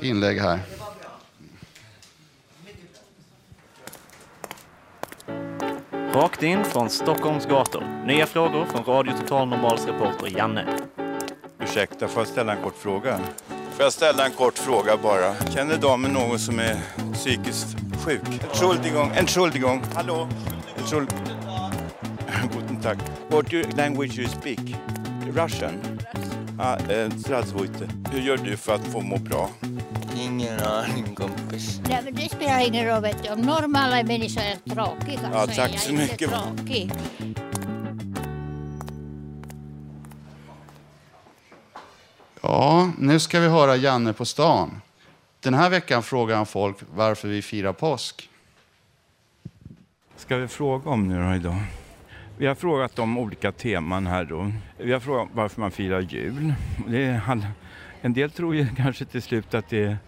[0.00, 0.60] inlägg här.
[6.12, 8.04] Rakt in från Stockholms gator.
[8.06, 10.78] Nya frågor från Radio Total Normals reporter Janne.
[11.62, 13.20] Ursäkta, får jag ställa en kort fråga?
[13.72, 15.34] Får jag ställa en kort fråga bara?
[15.54, 16.76] Känner damen någon som är
[17.14, 18.20] psykiskt sjuk?
[18.50, 19.82] Entschuldigung, Entschuldigung.
[19.94, 20.28] Hallå?
[20.78, 21.08] Entschuld...
[22.52, 22.98] Guten Tag.
[23.28, 24.58] What you language you speak?
[25.34, 25.98] Russian?
[26.58, 27.08] Ah, eh.
[28.12, 29.50] Hur gör du för att få må bra?
[30.16, 31.80] Ingen aning kompis.
[31.88, 33.02] Nej, men det spelar ingen roll.
[33.02, 33.30] Vet du.
[33.30, 36.30] Om normala människor är tråkiga Ja, så är tack jag så inte mycket.
[36.30, 36.92] tråkig.
[42.42, 44.80] Ja, nu ska vi höra Janne på stan.
[45.40, 48.28] Den här veckan frågar han folk varför vi firar påsk.
[50.16, 51.62] ska vi fråga om nu då idag?
[52.38, 54.52] Vi har frågat om olika teman här då.
[54.78, 56.54] Vi har frågat varför man firar jul.
[56.86, 57.46] Det är all...
[58.00, 59.98] En del tror ju kanske till slut att det är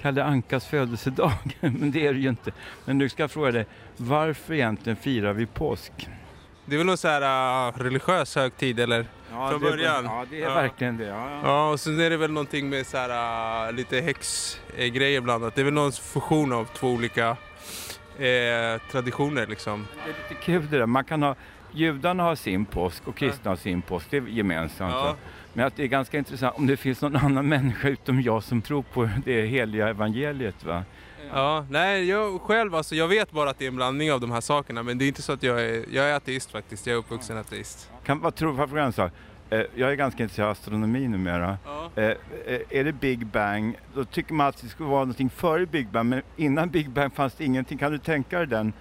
[0.00, 2.52] Kalle Ankas födelsedag, men det är det ju inte.
[2.84, 3.66] Men nu ska jag fråga dig,
[3.96, 5.92] varför egentligen firar vi påsk?
[6.66, 9.06] Det är väl någon så här uh, religiös högtid eller?
[9.34, 10.04] Ja, Från det början.
[10.04, 11.40] ja, det är verkligen det, ja, ja.
[11.44, 15.54] ja, och sen är det väl någonting med så här, uh, lite häxgrejer blandat.
[15.54, 17.36] Det är väl någon fusion av två olika
[18.18, 19.86] eh, traditioner liksom.
[20.04, 20.86] Det är lite kul det där.
[20.86, 21.34] Man kan ha,
[21.72, 24.06] judarna har sin påsk och kristna har sin påsk.
[24.10, 24.94] Det är gemensamt.
[24.94, 25.16] Ja.
[25.52, 28.62] Men att det är ganska intressant om det finns någon annan människa utom jag som
[28.62, 30.64] tror på det heliga evangeliet.
[30.64, 30.82] Va?
[31.34, 34.30] Ja, nej jag själv alltså, jag vet bara att det är en blandning av de
[34.30, 36.86] här sakerna men det är inte så att jag är, jag är ateist faktiskt.
[36.86, 37.90] Jag är uppvuxen ateist.
[38.04, 39.10] Kan, vad tror du, frågan så?
[39.50, 41.58] Eh, Jag är ganska intresserad av astronomi numera.
[41.96, 45.66] Eh, eh, Är det Big Bang, då tycker man att det skulle vara någonting före
[45.66, 47.78] Big Bang, men innan Big Bang fanns det ingenting.
[47.78, 48.72] Kan du tänka dig den?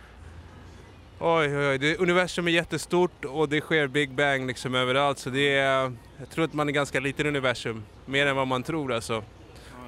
[1.20, 1.78] Oj, oj, oj.
[1.78, 5.18] Det, universum är jättestort och det sker Big Bang liksom överallt.
[5.20, 7.84] Så det är, jag tror att man är ganska liten universum.
[8.06, 9.24] Mer än vad man tror alltså.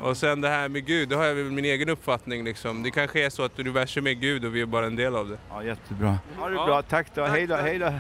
[0.02, 2.84] Och sen det här med Gud, det har jag väl min egen uppfattning liksom.
[2.84, 5.30] Det kanske är så att universum är Gud och vi är bara en del av
[5.30, 5.38] det.
[5.50, 6.20] Ja, jättebra.
[6.38, 7.26] Ha det bra, tack då.
[7.26, 7.94] Hej då, hej då.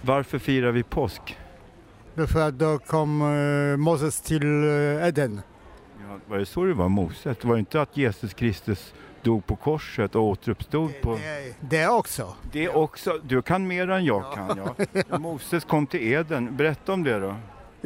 [0.00, 1.38] Varför firar vi påsk?
[2.14, 5.40] Därför att då kom eh, Moses till eh, Eden.
[6.08, 7.36] Ja, var det så det var Moses?
[7.40, 11.18] Det var inte att Jesus Kristus dog på korset och återuppstod på...
[11.60, 12.34] Det också.
[12.52, 13.20] Det också.
[13.22, 14.60] Du kan mer än jag kan.
[15.08, 15.18] Ja.
[15.18, 16.56] Moses kom till Eden.
[16.56, 17.34] Berätta om det då.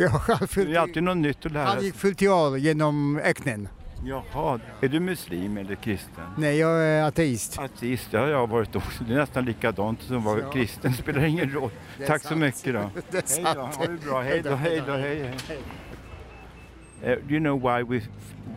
[0.00, 1.86] Ja, han, Det är alltid något nytt att lära han sig.
[1.86, 3.68] gick fullt år genom öknen.
[4.04, 6.24] Jaha, är du muslim eller kristen?
[6.38, 7.58] Nej, jag är ateist.
[7.58, 9.04] Ateist, det har jag varit också.
[9.04, 10.50] Det är nästan likadant som vara Ja.
[10.50, 10.92] kristen.
[10.94, 11.70] Spelar ingen roll.
[12.06, 12.40] Tack så sant.
[12.40, 12.90] mycket då.
[13.10, 14.22] Det är Hej då, ha det bra.
[14.22, 15.34] Hej då, hej då, hej.
[15.48, 15.58] hej.
[17.16, 18.00] Uh, do you know why we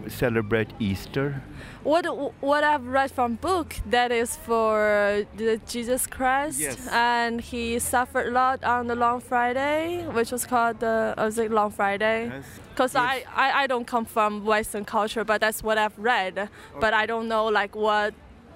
[0.09, 1.39] celebrate Easter?
[1.84, 2.04] What
[2.40, 6.88] what I've read from book that is for the Jesus Christ Yes.
[6.92, 11.50] and he suffered a lot on the Long Friday, which was called the was it
[11.50, 12.30] Long Friday?
[12.74, 16.48] Because I, I I don't come from Western culture, but that's what I've read.
[16.80, 18.12] But I don't know like what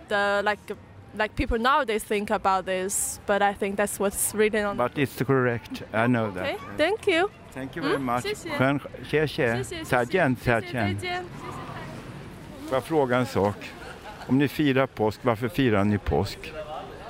[0.09, 0.59] the like
[1.15, 3.21] like people nowadays think about this.
[3.27, 4.77] But I think that's what's written on.
[4.77, 6.45] But it's correct, I know that.
[6.45, 7.31] Okay, thank you.
[7.55, 8.23] Thank you very Mm, much.
[8.23, 8.51] 谢谢。
[8.57, 8.81] Skön,
[9.11, 9.63] tje, tje.
[9.63, 10.99] 谢谢， 再见，再再见。
[10.99, 11.66] 见。
[12.68, 13.56] Får jag fråga en sak?
[14.28, 16.54] Om ni firar påsk, varför firar ni påsk?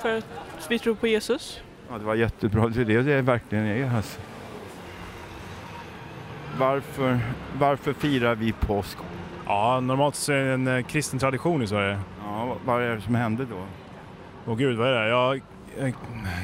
[0.02, 0.24] För att
[0.68, 1.60] vi tror på Jesus.
[1.90, 2.68] Ja, det var jättebra.
[2.68, 3.96] Det är det det verkligen är.
[3.96, 4.20] Alltså.
[6.58, 7.18] Varför,
[7.58, 8.98] varför firar vi påsk?
[9.46, 12.00] Ja, normalt så är det en eh, kristen tradition i Sverige.
[12.24, 13.62] Ja, vad är det som hände då?
[14.46, 15.08] Åh gud, vad är det?
[15.08, 15.34] Ja,
[15.78, 15.94] eh,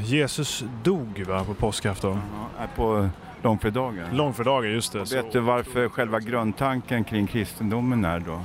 [0.03, 2.21] Jesus dog va, på påskafton.
[2.59, 3.09] Ja, på
[3.43, 4.07] långfredagen?
[4.13, 5.01] Långfredagen, just det.
[5.01, 8.41] Och vet du varför själva grundtanken kring kristendomen är då?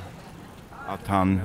[0.93, 1.41] Att han,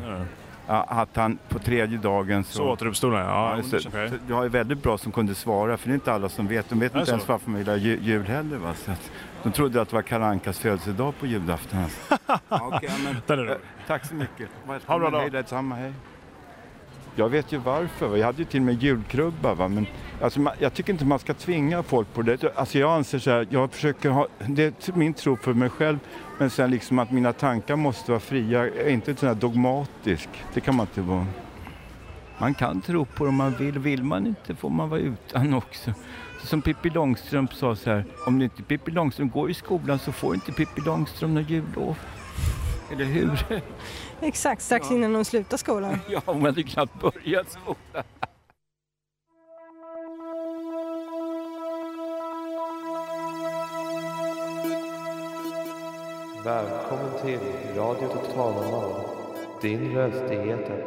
[0.67, 2.53] ja, att han på tredje dagen så...
[2.57, 3.59] Så återuppstod han, ja.
[3.67, 3.81] okej.
[3.81, 6.47] Så Du har ju väldigt bra som kunde svara, för det är inte alla som
[6.47, 6.69] vet.
[6.69, 7.33] De vet Är inte ens så?
[7.33, 8.57] varför man gillar ju- jul heller.
[8.57, 8.75] Va?
[8.75, 9.11] Så att
[9.43, 11.85] de trodde att det var Kalle Ankas födelsedag på julafton.
[12.27, 12.91] Ja, okej,
[13.27, 14.49] men, är eh, tack så mycket.
[14.67, 15.21] Ha en bra dag.
[15.21, 15.93] Hej, detsamma, hej.
[17.17, 18.09] Jag vet ju varför.
[18.09, 18.17] Va?
[18.19, 19.55] Jag hade ju till och med julkrubba.
[19.55, 19.69] Va?
[19.69, 19.87] Men,
[20.23, 22.45] alltså, man, jag tycker inte man ska tvinga folk på det.
[22.57, 25.99] Alltså, jag anser så här, jag försöker ha, det är min tro för mig själv,
[26.39, 28.67] men sen liksom att mina tankar måste vara fria.
[28.67, 30.29] Jag är inte sån här dogmatisk.
[30.55, 31.27] Det kan man inte vara.
[32.39, 33.79] Man kan tro på det om man vill.
[33.79, 35.93] Vill man inte får man vara utan också.
[36.41, 40.13] Så som Pippi Långstrump sa så här, om inte Pippi Långstrump går i skolan så
[40.13, 41.99] får inte Pippi Långstrump något jullov.
[42.93, 43.63] Eller hur?
[44.21, 45.99] Exakt, strax innan hon slutar skolan.
[46.09, 48.05] Ja, hon hade knappt börjat skolan.
[56.45, 57.39] Välkommen till
[57.77, 59.01] Radio Total Normal.
[59.63, 60.83] Din röst i etern.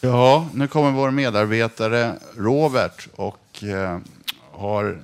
[0.00, 3.98] Ja, nu kommer vår medarbetare Robert och eh,
[4.50, 4.98] har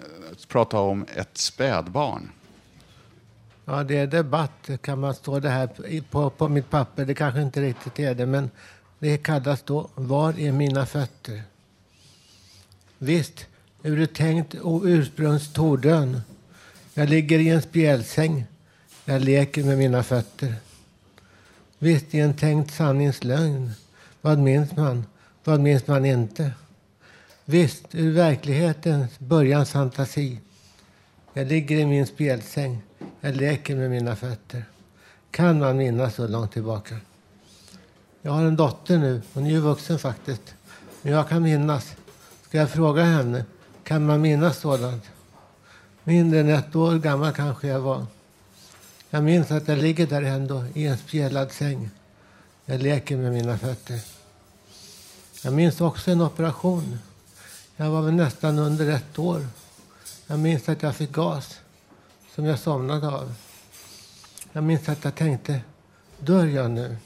[0.48, 2.30] pratat om ett spädbarn.
[3.64, 5.68] Ja, det är debatt kan man stå det här
[6.10, 7.04] på, på mitt papper.
[7.04, 8.50] Det kanske inte riktigt är det, men
[8.98, 11.42] det kallas då Var är mina fötter?
[12.98, 13.46] Visst,
[13.82, 16.20] ur ett tänkt och ursprungstordön.
[16.94, 18.44] Jag ligger i en spjälsäng.
[19.04, 20.54] Jag leker med mina fötter.
[21.78, 23.70] Visst, i en tänkt sanningslögn.
[24.20, 25.04] Vad minns man?
[25.44, 26.52] Vad minns man inte?
[27.44, 30.40] Visst, ur verklighetens börjans fantasi.
[31.32, 32.78] Jag ligger i min spjälsäng.
[33.20, 34.64] Jag leker med mina fötter.
[35.30, 36.96] Kan man minnas så långt tillbaka?
[38.22, 39.22] Jag har en dotter nu.
[39.32, 40.54] Hon är ju vuxen faktiskt.
[41.02, 41.96] Men jag kan minnas.
[42.48, 43.44] Ska jag fråga henne?
[43.84, 45.04] Kan man minnas sådant?
[46.04, 48.06] Mindre än ett år gammal kanske jag var.
[49.10, 51.90] Jag minns att jag ligger där ändå i en spjälad säng.
[52.64, 54.00] Jag leker med mina fötter.
[55.44, 56.98] Jag minns också en operation.
[57.76, 59.46] Jag var väl nästan under ett år.
[60.26, 61.60] Jag minns att jag fick gas
[62.34, 63.34] som jag somnade av.
[64.52, 65.60] Jag minns att jag tänkte,
[66.18, 66.96] dör jag nu?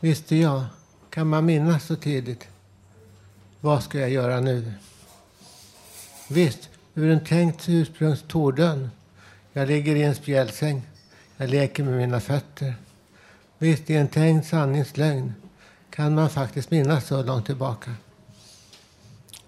[0.00, 0.64] Visste jag,
[1.10, 2.48] kan man minnas så tidigt?
[3.66, 4.72] Vad ska jag göra nu?
[6.28, 8.90] Visst, ur en tänkt ursprungstordön.
[9.52, 10.82] Jag ligger i en spjälsäng.
[11.36, 12.74] Jag leker med mina fötter.
[13.58, 15.34] Visst, i en tänkt sanningslögn
[15.90, 17.94] kan man faktiskt minnas så långt tillbaka.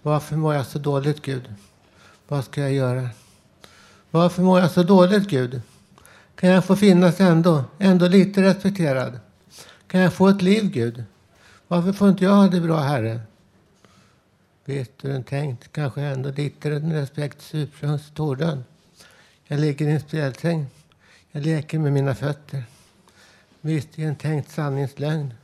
[0.03, 1.55] Varför mår jag så dåligt, Gud?
[2.29, 3.09] Vad ska jag göra?
[4.11, 5.61] Varför mår jag så dåligt, Gud?
[6.35, 9.19] Kan jag få finnas ändå, ändå lite respekterad?
[9.87, 11.05] Kan jag få ett liv, Gud?
[11.69, 13.21] Varför får inte jag ha det bra, Herre?
[14.69, 18.65] Vet du tänkt, kanske ändå lite respekt ursprungstorden.
[19.47, 20.67] Jag ligger i en spjälsäng.
[21.31, 22.65] Jag leker med mina fötter.
[23.61, 25.35] Visst, i en tänkt sanningslögn.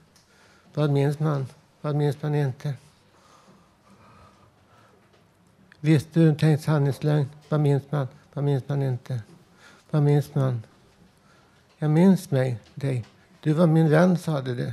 [0.74, 1.46] Vad minns man?
[1.80, 2.74] Vad minns man inte?
[5.80, 7.28] Visst, du en tänkt sanningslögn.
[7.48, 8.08] Vad minns man?
[8.32, 9.20] Vad minns man inte?
[9.90, 10.62] Vad minns man?
[11.78, 13.04] Jag minns mig, dig.
[13.40, 14.72] Du var min vän, sade du.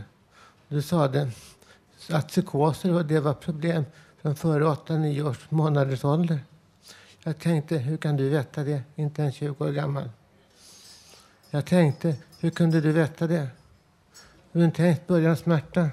[0.68, 1.32] Du sade
[2.10, 3.86] att psykoser och det var problem
[4.22, 6.39] från före 8-9 års månaders ålder.
[7.24, 8.84] Jag tänkte, hur kan du veta det?
[8.95, 10.09] Inte ens 20 år gammal.
[11.49, 13.47] Jag tänkte, hur kunde du veta det?
[14.53, 15.89] Ur en tänkt början smärta.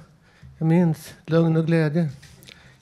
[0.58, 2.08] Jag minns lugn och glädje.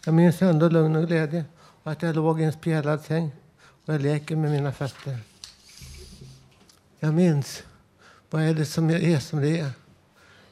[0.05, 1.45] Jag minns ändå lugn och glädje.
[1.83, 3.31] Och att jag låg i en spjälad säng
[3.87, 5.19] och jag leker med mina fötter.
[6.99, 7.63] Jag minns
[8.31, 9.71] vad är det som är som det är.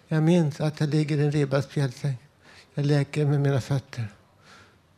[0.08, 2.16] Jag minns att jag ligger i en ribbad spjälsäng.
[2.74, 4.08] Jag leker med mina fötter.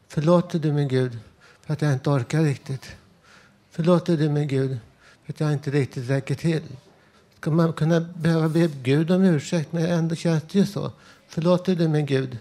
[0.09, 1.19] Förlåter du mig Gud
[1.63, 2.97] för att jag inte orkar riktigt?
[3.71, 4.79] Förlåter du mig Gud
[5.25, 6.63] för att jag inte riktigt räcker till?
[7.41, 9.73] Ska man kunna behöva be Gud om ursäkt?
[9.73, 10.93] Men ändå känns det ju så.
[11.29, 12.39] Förlåter du mig Gud?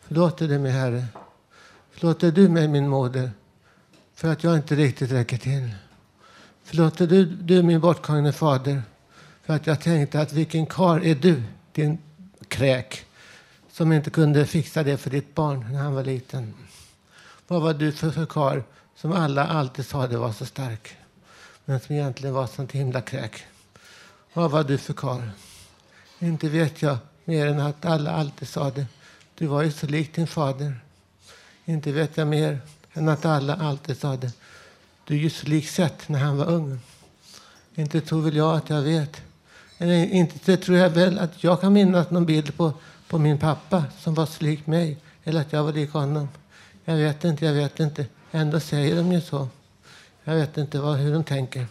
[0.00, 1.04] Förlåter du mig Herre?
[1.90, 3.30] Förlåter du mig min moder
[4.14, 5.70] för att jag inte riktigt räcker till?
[6.64, 8.82] Förlåter du, du min bortgångne fader
[9.42, 11.42] för att jag tänkte att vilken kar är du,
[11.72, 11.98] din
[12.48, 13.04] kräk,
[13.72, 16.54] som inte kunde fixa det för ditt barn när han var liten?
[17.50, 18.64] Vad var du för, för kar
[18.96, 20.96] som alla alltid sa det var så stark.
[21.64, 23.42] Men som egentligen var sånt himla kräk.
[24.32, 25.22] Vad var du för karl?
[26.18, 28.86] Inte vet jag mer än att alla alltid sa det.
[29.34, 30.80] Du var ju så lik din fader.
[31.64, 32.60] Inte vet jag mer
[32.92, 34.32] än att alla alltid sa det.
[35.04, 36.80] Du är ju så lik Seth när han var ung.
[37.74, 39.22] Inte tror väl jag att jag vet.
[39.78, 42.72] Eller inte tror jag väl att jag kan minnas någon bild på,
[43.08, 44.98] på min pappa som var så lik mig.
[45.24, 46.28] Eller att jag var lik honom.
[46.84, 48.06] Jag vet inte, jag vet inte.
[48.30, 49.48] Ändå säger de ju så.
[50.24, 51.66] Jag vet inte vad, hur de tänker.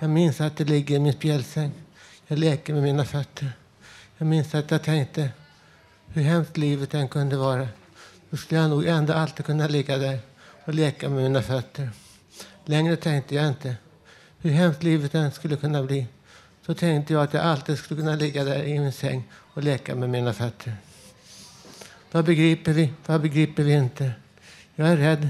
[0.00, 1.72] Jag minns att det ligger i min spjälsäng.
[2.26, 3.52] Jag leker med mina fötter.
[4.18, 5.30] Jag minns att jag tänkte
[6.06, 7.68] hur hemskt livet än kunde vara.
[8.30, 10.18] Då skulle jag nog ändå alltid kunna ligga där
[10.64, 11.90] och leka med mina fötter.
[12.64, 13.76] Längre tänkte jag inte.
[14.38, 16.06] Hur hemskt livet än skulle kunna bli
[16.66, 19.94] så tänkte jag att jag alltid skulle kunna ligga där i min säng och leka
[19.94, 20.76] med mina fötter.
[22.12, 22.92] Vad begriper vi?
[23.06, 24.12] Vad begriper vi inte?
[24.74, 25.28] Jag är rädd.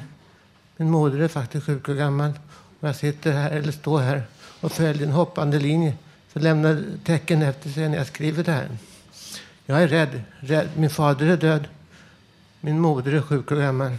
[0.77, 2.33] Min moder är faktiskt sjuk och gammal.
[2.81, 4.23] Och jag sitter här, eller står här
[4.61, 5.95] och följer en hoppande linje
[6.33, 8.69] som lämnar tecken efter sig när jag skriver det här.
[9.67, 10.23] Jag är rädd.
[10.41, 10.69] rädd.
[10.77, 11.69] Min fader är död.
[12.61, 13.93] Min moder är sjuk och gammal.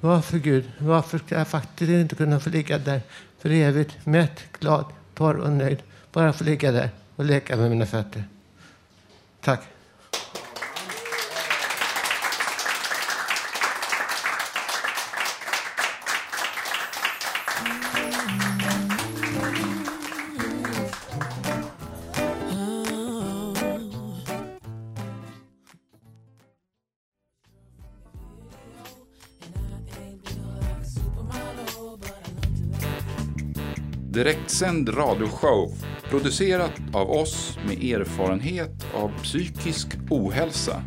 [0.00, 0.72] Varför Gud?
[0.78, 3.00] Varför ska jag faktiskt inte kunna få ligga där
[3.38, 4.84] för evigt, mätt, glad,
[5.14, 5.82] torr och nöjd?
[6.12, 8.24] Bara få ligga där och leka med mina fötter.
[9.40, 9.71] Tack.
[34.22, 35.74] Direktsänd radioshow
[36.10, 40.82] producerat av oss med erfarenhet av psykisk ohälsa.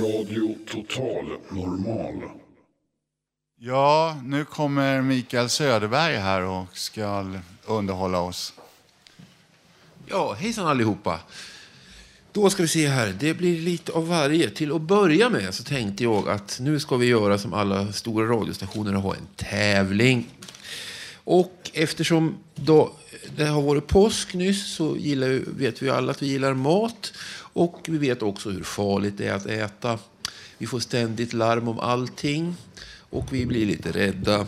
[0.00, 2.42] Radio Total Normal.
[3.64, 7.30] Ja, nu kommer Mikael Söderberg här och ska
[7.66, 8.52] underhålla oss.
[10.06, 11.20] Ja, hejsan allihopa.
[12.32, 13.14] Då ska vi se här.
[13.20, 14.50] Det blir lite av varje.
[14.50, 18.36] Till att börja med så tänkte jag att nu ska vi göra som alla stora
[18.36, 20.28] radiostationer och ha en tävling.
[21.14, 22.92] Och eftersom då
[23.36, 27.12] det har varit påsk nyss så gillar, vet vi alla att vi gillar mat.
[27.38, 29.98] Och vi vet också hur farligt det är att äta.
[30.58, 32.56] Vi får ständigt larm om allting
[33.12, 34.46] och vi blir lite rädda.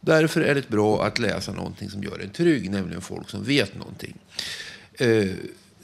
[0.00, 3.78] Därför är det bra att läsa någonting som gör en trygg, nämligen folk som vet
[3.78, 4.18] någonting.
[4.94, 5.28] Eh,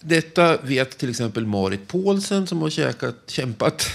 [0.01, 3.87] detta vet till exempel Marit Paulsen som har käkat, kämpat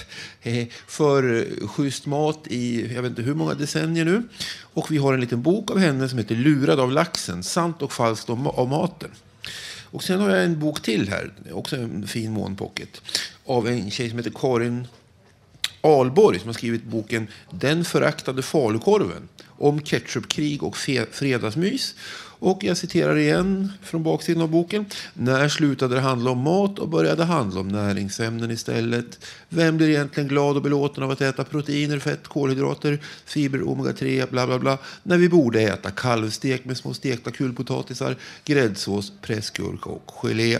[0.42, 4.24] eh, för schysst mat i jag vet inte hur många decennier nu.
[4.62, 7.94] Och vi har en liten bok av henne som heter Lurad av laxen, sant och
[7.94, 9.10] falskt om, om maten.
[9.94, 13.02] Och sen har jag en bok till här, också en fin månpocket,
[13.46, 14.88] av en tjej som heter Karin
[15.84, 20.78] Alborg som har skrivit boken Den föraktade falukorven om ketchupkrig och
[21.12, 21.96] fredagsmys.
[22.40, 24.86] Och jag citerar igen från baksidan av boken.
[25.14, 29.26] När slutade det handla om mat och började handla om näringsämnen istället?
[29.50, 34.48] Vem blir egentligen glad och belåten av att äta proteiner, fett, kolhydrater, fiber, omega-3, bla
[34.48, 38.16] bla bla, när vi borde äta kalvstek med små stekta kulpotatisar,
[38.46, 40.60] gräddsås, pressgurka och gelé?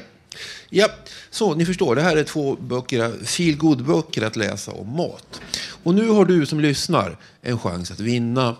[0.70, 0.90] Ja,
[1.30, 5.42] så ni förstår, det här är två böcker, feel böcker att läsa om mat.
[5.84, 8.56] Och nu har du som lyssnar en chans att vinna.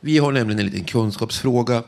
[0.00, 1.82] Vi har nämligen en liten kunskapsfråga.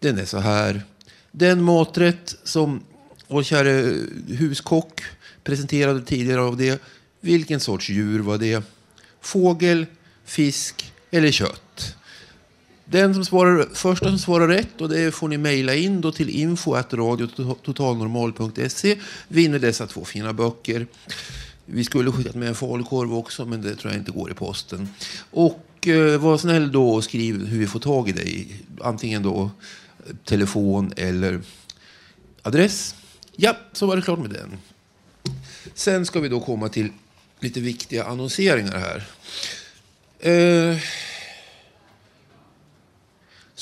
[0.00, 0.82] Den är så här.
[1.30, 2.80] Den maträtt som
[3.28, 3.94] vår käre
[4.28, 5.00] huskock
[5.44, 6.82] presenterade tidigare av det.
[7.20, 8.62] Vilken sorts djur var det?
[9.20, 9.86] Fågel,
[10.24, 11.61] fisk eller kött?
[12.92, 16.30] Den som svarar, första som svarar rätt, och det får ni mejla in då till
[16.30, 20.86] info.radiototalnormal.se, vinner dessa två fina böcker.
[21.66, 24.88] Vi skulle skickat med en falukorv också, men det tror jag inte går i posten.
[25.30, 28.62] Och eh, var snäll då och skriv hur vi får tag i dig.
[28.80, 29.50] Antingen då
[30.24, 31.40] telefon eller
[32.42, 32.94] adress.
[33.36, 34.58] Ja, så var det klart med den.
[35.74, 36.88] Sen ska vi då komma till
[37.40, 39.04] lite viktiga annonseringar här.
[40.30, 40.76] Eh,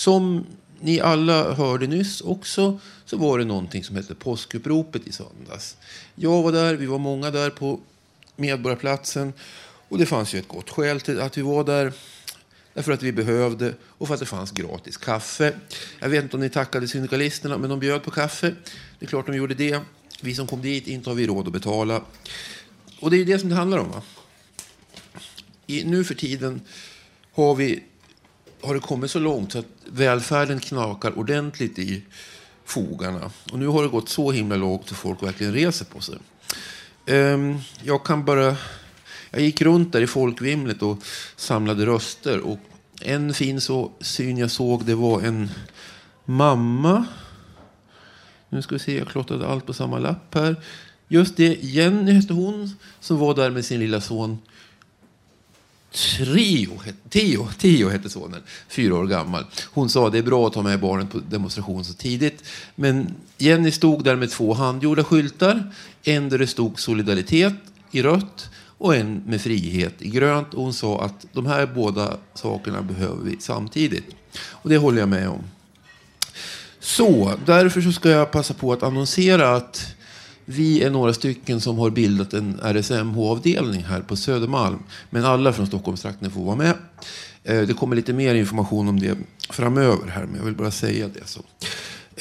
[0.01, 0.47] som
[0.81, 5.77] ni alla hörde nyss också så var det någonting som hette påskuppropet i söndags.
[6.15, 7.81] Jag var där, vi var många där på
[8.37, 9.33] Medborgarplatsen
[9.89, 11.93] och det fanns ju ett gott skäl till att vi var där.
[12.75, 15.55] Därför att vi behövde och för att det fanns gratis kaffe.
[15.99, 18.55] Jag vet inte om ni tackade syndikalisterna, men de bjöd på kaffe.
[18.99, 19.81] Det är klart de gjorde det.
[20.21, 22.03] Vi som kom dit, inte har vi råd att betala.
[23.01, 23.91] Och det är ju det som det handlar om.
[23.91, 24.03] Va?
[25.67, 26.61] I, nu för tiden
[27.33, 27.83] har vi
[28.63, 32.03] har det kommit så långt så att välfärden knakar ordentligt i
[32.65, 33.31] fogarna.
[33.53, 36.19] Och nu har det gått så himla lågt att folk verkligen reser på sig.
[37.07, 38.57] Ehm, jag kan bara...
[39.31, 40.99] Jag gick runt där i folkvimlet och
[41.37, 42.41] samlade röster.
[42.41, 42.59] Och
[43.01, 45.51] en fin så, syn jag såg det var en
[46.25, 47.05] mamma.
[48.49, 50.57] Nu ska vi se, jag klottrade allt på samma lapp här.
[51.09, 54.39] Just det, Jenny hette hon som var där med sin lilla son
[55.93, 59.45] Trio, Tio, Tio hette sonen, fyra år gammal.
[59.65, 62.45] Hon sa det är bra att ta med barnen på demonstration så tidigt.
[62.75, 65.73] Men Jenny stod där med två handgjorda skyltar.
[66.03, 67.55] En där det stod solidaritet
[67.91, 70.55] i rött och en med frihet i grönt.
[70.55, 74.07] Och hon sa att de här båda sakerna behöver vi samtidigt.
[74.51, 75.43] Och det håller jag med om.
[76.81, 79.95] Så, därför så ska jag passa på att annonsera att
[80.51, 84.79] vi är några stycken som har bildat en RSMH-avdelning här på Södermalm.
[85.11, 86.75] Men alla från Stockholmstrakten får vara med.
[87.45, 89.19] Eh, det kommer lite mer information om det
[89.51, 91.27] framöver här, men jag vill bara säga det.
[91.27, 91.41] Så.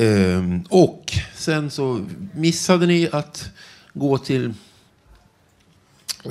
[0.03, 3.49] Eh, och sen så missade ni att
[3.93, 4.53] gå till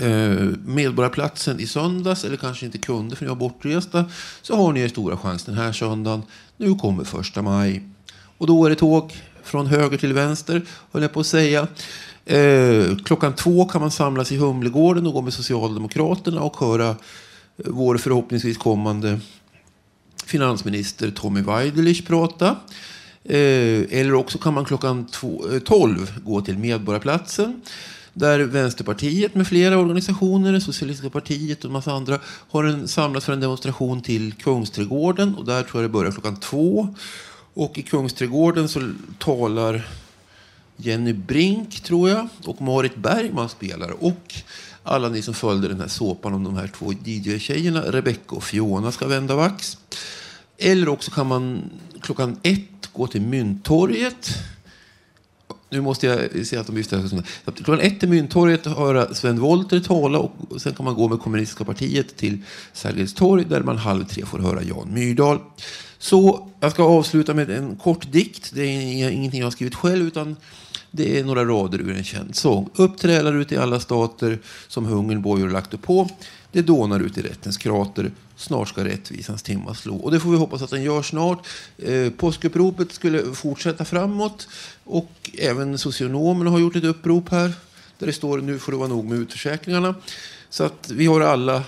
[0.01, 4.05] eh, Medborgarplatsen i söndags, eller kanske inte kunde för ni var bortresta,
[4.43, 6.23] så har ni er stora chans den här söndagen.
[6.57, 7.83] Nu kommer första maj.
[8.39, 9.13] Och då är det tåg
[9.49, 11.67] från höger till vänster, höll jag på att säga.
[12.25, 16.95] Eh, klockan två kan man samlas i Humlegården och gå med Socialdemokraterna och höra eh,
[17.57, 19.21] vår förhoppningsvis kommande
[20.27, 22.57] finansminister Tommy Waidelich prata.
[23.25, 27.61] Eh, eller också kan man klockan två, eh, 12 gå till Medborgarplatsen
[28.13, 33.33] där Vänsterpartiet med flera organisationer, Socialistiska partiet och en massa andra har en, samlats för
[33.33, 35.35] en demonstration till Kungsträdgården.
[35.35, 36.95] Och där tror jag det börjar klockan två.
[37.55, 39.89] Och i Kungsträdgården så talar
[40.77, 44.05] Jenny Brink, tror jag, och Marit Bergman spelar.
[44.05, 44.35] Och
[44.83, 48.93] alla ni som följde den här såpan om de här två DJ-tjejerna, Rebecca och Fiona,
[48.93, 49.79] ska vända vax.
[50.59, 51.71] Eller också kan man
[52.01, 54.39] klockan ett gå till Mynttorget.
[55.71, 57.23] Nu måste jag se att de viftar.
[57.53, 61.65] Klockan ett till Mynttorget höra Sven Wollter tala och sen kan man gå med Kommunistiska
[61.65, 62.39] partiet till
[62.73, 65.39] Sergels torg där man halv tre får höra Jan Myrdal.
[65.99, 68.51] Så jag ska avsluta med en kort dikt.
[68.55, 70.37] Det är ingenting jag har skrivit själv utan
[70.91, 72.71] det är några rader ur en känd sång.
[72.77, 74.39] Uppträlar ut i alla stater
[74.69, 76.09] som hungern bojor lagt på.
[76.53, 78.11] Det dånar ut i rättens krater.
[78.37, 79.97] Snart ska rättvisans timma slå.
[79.97, 81.47] Och det får vi hoppas att den gör snart.
[81.79, 84.49] Eh, påskuppropet skulle fortsätta framåt.
[84.85, 87.53] Och även socionomerna har gjort ett upprop här.
[87.99, 89.95] Där det står nu får det vara nog med utförsäkringarna.
[90.51, 91.63] Så att vi har alla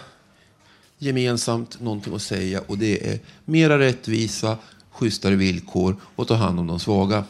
[1.00, 2.60] gemensamt någonting att säga.
[2.66, 4.58] Och det är mera rättvisa,
[4.90, 7.24] schysstare villkor och ta hand om de svaga.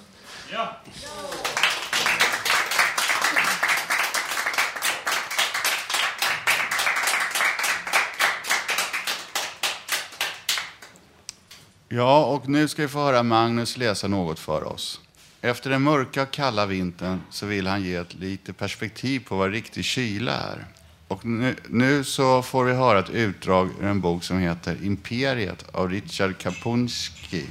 [11.88, 15.00] Ja, och nu ska vi få höra Magnus läsa något för oss.
[15.40, 19.50] Efter den mörka och kalla vintern så vill han ge ett lite perspektiv på vad
[19.50, 20.66] riktig kyla är.
[21.10, 25.68] Och nu, nu så får vi höra ett utdrag ur en bok som heter Imperiet
[25.72, 27.46] av Richard Kapunski.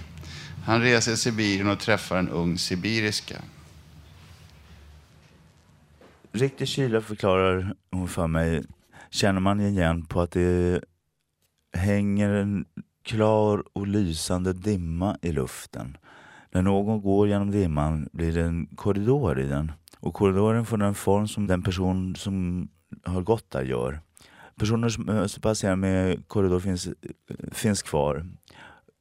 [0.66, 3.36] Han reser i Sibirien och träffar en ung sibiriska.
[6.32, 8.64] Riktig kyla förklarar hon för mig,
[9.10, 10.82] känner man igen på att det
[11.74, 12.66] hänger en
[13.03, 15.97] klar och lysande dimma i luften.
[16.51, 19.72] När någon går genom dimman blir det en korridor i den.
[19.99, 22.68] Och korridoren får den form som den person som
[23.04, 24.00] har gått där gör.
[24.56, 26.90] Personer eh, som passerar med korridor finns,
[27.52, 28.26] finns kvar,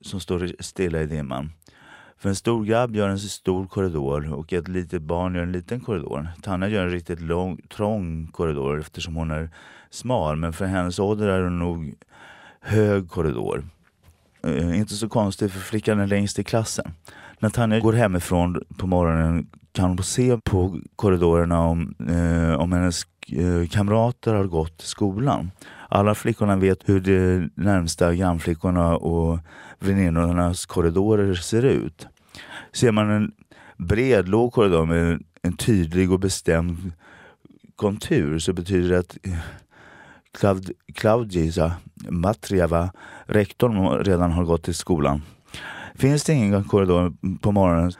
[0.00, 1.52] som står stilla i dimman.
[2.16, 5.80] För en stor grabb gör en stor korridor och ett litet barn gör en liten
[5.80, 6.28] korridor.
[6.42, 9.50] Tanna gör en riktigt lång, trång korridor eftersom hon är
[9.90, 11.94] smal, men för hennes ålder är hon nog
[12.60, 13.64] hög korridor.
[14.42, 16.92] Eh, inte så konstigt för flickan är längst i klassen.
[17.38, 23.02] När Tanja går hemifrån på morgonen kan hon se på korridorerna om, eh, om hennes
[23.28, 25.50] eh, kamrater har gått till skolan.
[25.88, 29.38] Alla flickorna vet hur de närmsta grannflickorna och
[29.78, 32.06] väninnornas korridorer ser ut.
[32.72, 33.32] Ser man en
[33.76, 36.92] bred, låg korridor med en tydlig och bestämd
[37.76, 39.16] kontur så betyder det att
[40.38, 41.72] Klaud Klaudisa
[42.08, 42.90] Matrieva,
[43.26, 45.22] rektorn, redan har gått till skolan.
[45.94, 47.92] Finns det ingen korridor på morgonen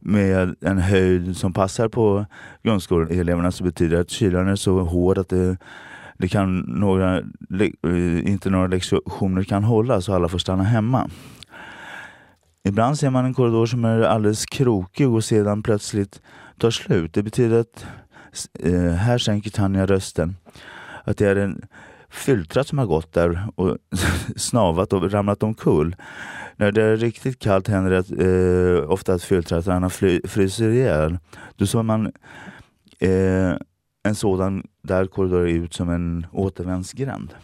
[0.00, 2.26] med en höjd som passar på
[2.62, 5.56] grundskoleeleverna så betyder det att kylan är så hård att det,
[6.18, 11.10] det kan några, eh, inte några lektioner kan hålla så alla får stanna hemma.
[12.64, 16.20] Ibland ser man en korridor som är alldeles krokig och sedan plötsligt
[16.58, 17.14] tar slut.
[17.14, 17.86] Det betyder att,
[18.60, 20.36] eh, här sänker Tanja rösten,
[21.04, 21.62] att det är en
[22.08, 23.78] filtrar som har gått där och
[24.36, 25.96] snavat och ramlat omkull.
[26.56, 28.10] När det är riktigt kallt händer det att,
[28.84, 31.18] eh, ofta att filtrarna fly, fryser ihjäl.
[31.56, 32.12] Då såg man
[32.98, 33.54] eh,
[34.02, 37.34] en sådan där korridor ut som en återvändsgränd.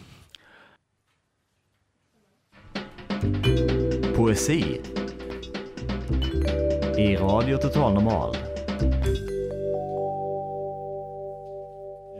[4.16, 4.80] Poesi
[6.98, 8.36] i Radio Total Normal.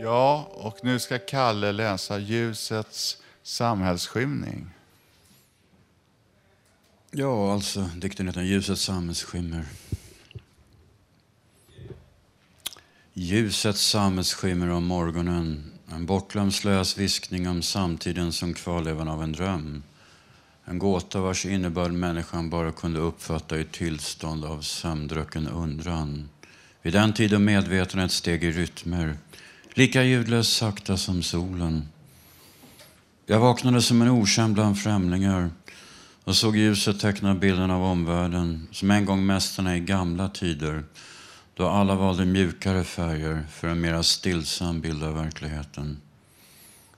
[0.03, 4.71] Ja, och nu ska Kalle läsa Ljusets samhällsskymning.
[7.11, 9.65] Ja, alltså dikten heter Ljusets samhällsskimmer.
[13.13, 15.73] Ljusets samhällsskimmer om morgonen.
[15.93, 19.83] En bortglömd slös viskning om samtiden som kvarlevan av en dröm.
[20.65, 26.29] En gåta vars innebörd människan bara kunde uppfatta i tillstånd av sömndrucken undran.
[26.83, 29.17] Vid den tid då medvetandet steg i rytmer,
[29.75, 31.89] lika ljudlöst sakta som solen.
[33.27, 35.51] Jag vaknade som en okänd bland främlingar
[36.25, 40.85] och såg ljuset teckna bilden av omvärlden som en gång mästarna i gamla tider
[41.55, 46.01] då alla valde mjukare färger för en mera stillsam bild av verkligheten.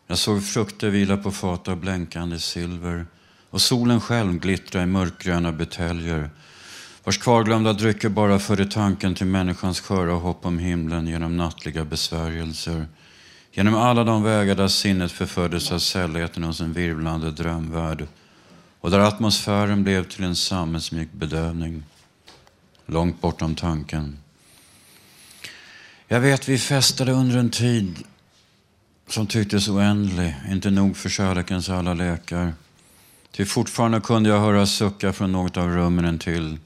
[0.06, 3.06] Jag såg frukter vila på fat av blänkande silver
[3.50, 6.30] och solen själv glittra i mörkgröna buteljer
[7.04, 12.86] vars kvarglömda drycker bara förde tanken till människans sköra hopp om himlen genom nattliga besvärjelser.
[13.52, 18.06] Genom alla de vägar där sinnet förfördes av sällheten hos en virvlande drömvärld
[18.80, 21.82] och där atmosfären blev till en sammetsmjuk bedövning.
[22.86, 24.18] Långt bortom tanken.
[26.08, 28.04] Jag vet, vi festade under en tid
[29.08, 32.52] som tycktes oändlig, inte nog för kärlekens alla lekar.
[33.30, 36.58] Ty fortfarande kunde jag höra suckar från något av rummen till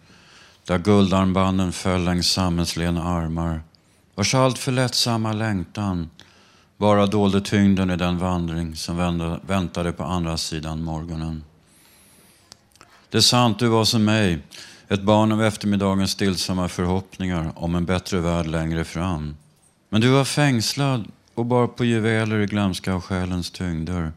[0.66, 3.62] där guldarmbanden föll längs sammetslena armar
[4.14, 6.10] vars allt för lättsamma längtan
[6.76, 8.96] bara dolde tyngden i den vandring som
[9.46, 11.44] väntade på andra sidan morgonen.
[13.10, 14.38] Det är sant, du var som mig,
[14.88, 19.36] ett barn av eftermiddagens stillsamma förhoppningar om en bättre värld längre fram.
[19.88, 24.12] Men du var fängslad och bar på juveler i glömska av själens tyngder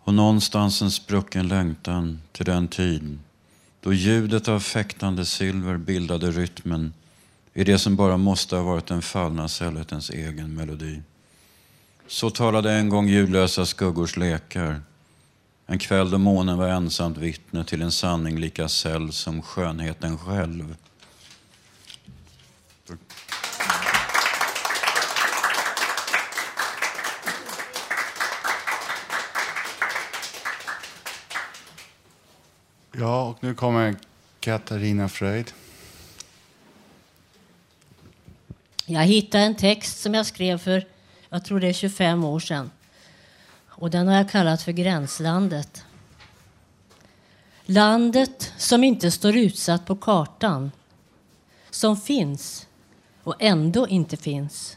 [0.00, 3.18] och någonstans en sprucken längtan till den tid
[3.80, 6.92] då ljudet av fäktande silver bildade rytmen
[7.54, 11.02] i det som bara måste ha varit den fallna sällhetens egen melodi.
[12.06, 14.80] Så talade en gång ljudlösa skuggors lekar.
[15.66, 20.76] En kväll då månen var ensamt vittne till en sanning lika säll som skönheten själv.
[33.00, 33.96] Ja, och nu kommer
[34.40, 35.52] Katarina Fröjd.
[38.86, 40.86] Jag hittade en text som jag skrev för,
[41.28, 42.70] jag tror det är 25 år sedan.
[43.68, 45.84] Och den har jag kallat för Gränslandet.
[47.64, 50.70] Landet som inte står utsatt på kartan.
[51.70, 52.66] Som finns
[53.22, 54.76] och ändå inte finns.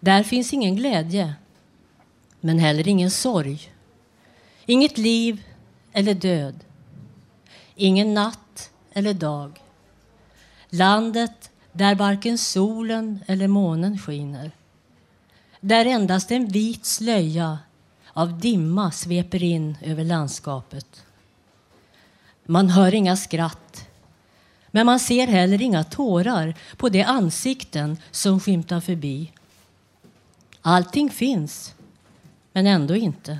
[0.00, 1.34] Där finns ingen glädje,
[2.40, 3.72] men heller ingen sorg.
[4.66, 5.42] Inget liv
[5.92, 6.64] eller död.
[7.74, 9.60] Ingen natt eller dag.
[10.70, 14.50] Landet där varken solen eller månen skiner.
[15.60, 17.58] Där endast en vit slöja
[18.12, 21.04] av dimma sveper in över landskapet.
[22.44, 23.88] Man hör inga skratt,
[24.70, 29.32] men man ser heller inga tårar på de ansikten som skymtar förbi.
[30.62, 31.74] Allting finns,
[32.52, 33.38] men ändå inte.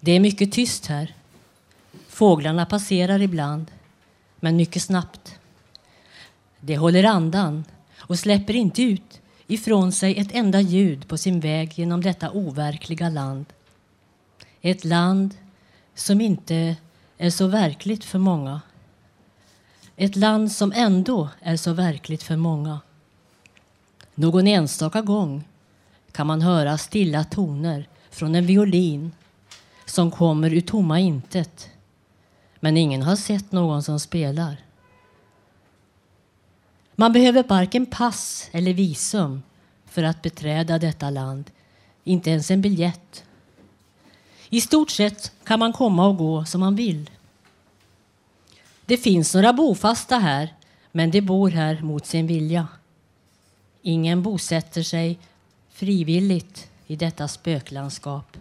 [0.00, 1.14] Det är mycket tyst här.
[2.08, 3.70] Fåglarna passerar ibland,
[4.40, 5.38] men mycket snabbt.
[6.60, 7.64] De håller andan
[7.98, 13.08] och släpper inte ut ifrån sig ett enda ljud på sin väg genom detta overkliga
[13.08, 13.46] land.
[14.60, 15.34] Ett land
[15.94, 16.76] som inte
[17.18, 18.60] är så verkligt för många.
[19.96, 22.80] Ett land som ändå är så verkligt för många.
[24.14, 25.44] Någon enstaka gång
[26.12, 29.12] kan man höra stilla toner från en violin
[29.86, 31.70] som kommer ur tomma intet.
[32.60, 34.56] Men ingen har sett någon som spelar.
[36.94, 39.42] Man behöver varken pass eller visum
[39.86, 41.50] för att beträda detta land,
[42.04, 43.24] inte ens en biljett.
[44.48, 47.10] I stort sett kan man komma och gå som man vill.
[48.86, 50.54] Det finns några bofasta här,
[50.92, 52.68] men de bor här mot sin vilja.
[53.82, 55.18] Ingen bosätter sig
[55.70, 58.36] frivilligt i detta spöklandskap.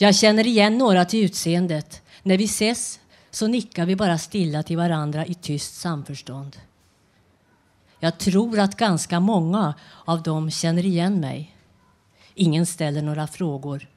[0.00, 2.02] Jag känner igen några till utseendet.
[2.22, 6.56] När vi ses så nickar vi bara stilla till varandra i tyst samförstånd.
[8.00, 9.74] Jag tror att ganska många
[10.04, 11.56] av dem känner igen mig.
[12.34, 13.88] Ingen ställer några frågor,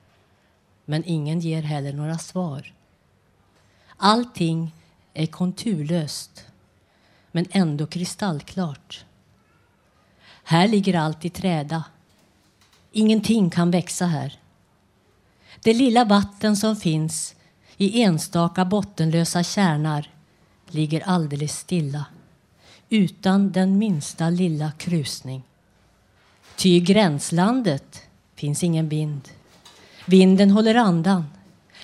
[0.86, 2.74] men ingen ger heller några svar.
[3.98, 4.76] Allting
[5.14, 6.46] är konturlöst,
[7.32, 9.06] men ändå kristallklart.
[10.44, 11.84] Här ligger allt i träda.
[12.92, 14.41] Ingenting kan växa här.
[15.64, 17.36] Det lilla vatten som finns
[17.78, 20.10] i enstaka bottenlösa kärnar
[20.68, 22.06] ligger alldeles stilla
[22.90, 25.44] utan den minsta lilla krusning.
[26.56, 28.02] Ty i gränslandet
[28.36, 29.30] finns ingen vind.
[30.06, 31.26] Vinden håller andan,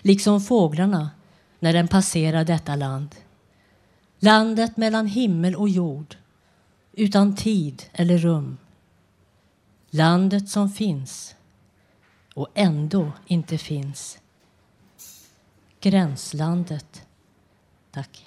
[0.01, 1.09] liksom fåglarna
[1.59, 3.15] när den passerar detta land.
[4.19, 6.15] Landet mellan himmel och jord,
[6.93, 8.57] utan tid eller rum.
[9.89, 11.35] Landet som finns
[12.37, 14.17] och ändå inte finns.
[15.79, 17.05] Gränslandet.
[17.91, 18.25] Tack.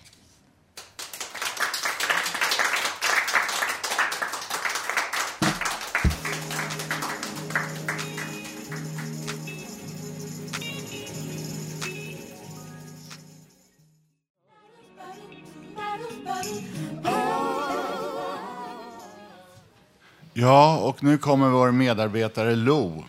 [20.33, 23.05] Ja, och nu kommer vår medarbetare Lo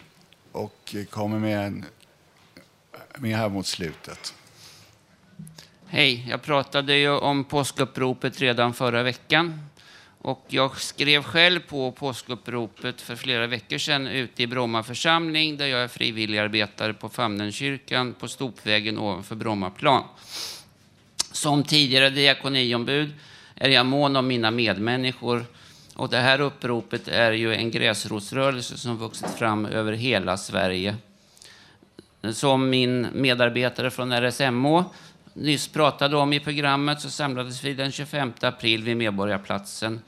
[0.51, 1.85] och kommer med, en,
[3.17, 4.33] med här mot slutet.
[5.87, 9.59] Hej, jag pratade ju om påskuppropet redan förra veckan.
[10.23, 15.65] Och jag skrev själv på påskuppropet för flera veckor sedan ute i Bromma församling där
[15.65, 20.03] jag är frivilligarbetare på Famnenkyrkan på Stopvägen ovanför Brommaplan.
[21.31, 23.13] Som tidigare diakoniombud
[23.55, 25.45] är jag mån om mina medmänniskor
[26.01, 30.95] och det här uppropet är ju en gräsrotsrörelse som vuxit fram över hela Sverige.
[32.33, 34.83] Som min medarbetare från RSMH
[35.33, 40.01] nyss pratade om i programmet så samlades vi den 25 april vid Medborgarplatsen.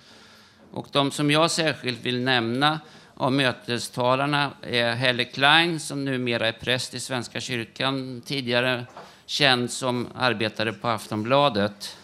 [0.72, 2.80] Och de som jag särskilt vill nämna
[3.14, 8.86] av mötestalarna är Helle Klein som numera är präst i Svenska kyrkan, tidigare
[9.26, 11.98] känd som arbetare på Aftonbladet.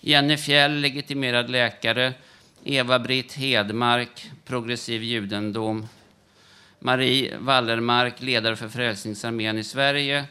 [0.00, 2.14] Jenny Fjäll, legitimerad läkare.
[2.68, 5.88] Eva-Britt Hedmark, progressiv judendom.
[6.78, 10.24] Marie Wallermark, ledare för Frälsningsarmén i Sverige.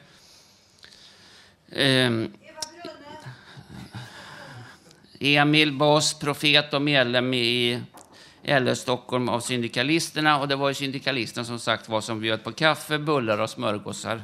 [1.72, 2.34] Ehm,
[5.20, 7.82] Emil Boss, profet och medlem i
[8.44, 10.40] LO Stockholm av Syndikalisterna.
[10.40, 14.22] Och det var ju Syndikalisterna som sagt var som bjöd på kaffe, bullar och smörgåsar.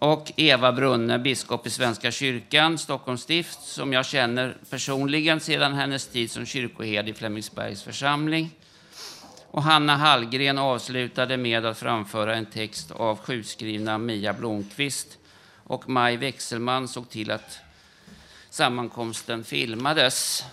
[0.00, 6.06] Och Eva Brunne, biskop i Svenska kyrkan, Stockholms stift, som jag känner personligen sedan hennes
[6.06, 8.50] tid som kyrkoherde i Flemingsbergs församling.
[9.50, 15.18] Och Hanna Hallgren avslutade med att framföra en text av sjukskrivna Mia Blomqvist.
[15.64, 17.58] Och Maj Wechselman såg till att
[18.50, 20.44] sammankomsten filmades.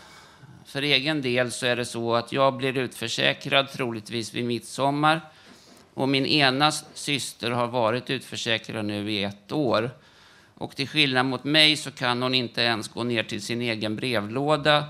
[0.65, 5.21] För egen del så är det så att jag blir utförsäkrad troligtvis vid midsommar
[5.95, 9.91] och min ena syster har varit utförsäkrad nu i ett år.
[10.53, 13.95] Och till skillnad mot mig så kan hon inte ens gå ner till sin egen
[13.95, 14.85] brevlåda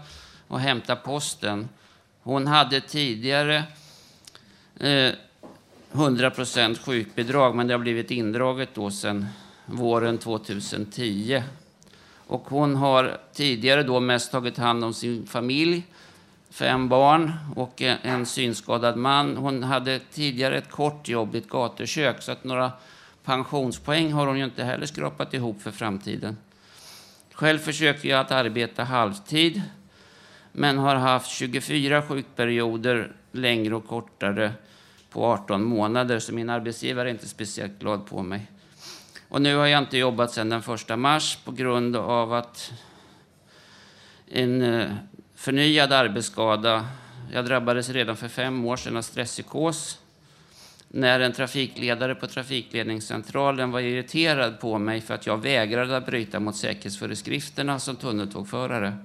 [0.48, 1.70] och hämta posten.
[2.22, 3.64] Hon hade tidigare
[4.80, 5.12] eh,
[5.92, 6.32] 100
[6.86, 9.26] sjukbidrag, men det har blivit indraget då sedan
[9.66, 11.44] våren 2010.
[12.28, 15.84] Och hon har tidigare då mest tagit hand om sin familj
[16.56, 19.38] fem barn och en synskadad man.
[19.38, 22.72] Hon hade tidigare ett kort jobb i ett gatukök så att några
[23.24, 26.38] pensionspoäng har hon ju inte heller skrapat ihop för framtiden.
[27.34, 29.62] Själv försöker jag att arbeta halvtid
[30.52, 34.54] men har haft 24 sjukperioder, längre och kortare,
[35.10, 38.48] på 18 månader så min arbetsgivare är inte speciellt glad på mig.
[39.30, 42.74] Och nu har jag inte jobbat sedan den 1 mars på grund av att
[44.32, 44.92] en eh,
[45.36, 46.88] förnyad arbetsskada.
[47.32, 50.00] Jag drabbades redan för fem år sedan av stresspsykos
[50.88, 56.40] när en trafikledare på trafikledningscentralen var irriterad på mig för att jag vägrade att bryta
[56.40, 58.98] mot säkerhetsföreskrifterna som tunneltågförare.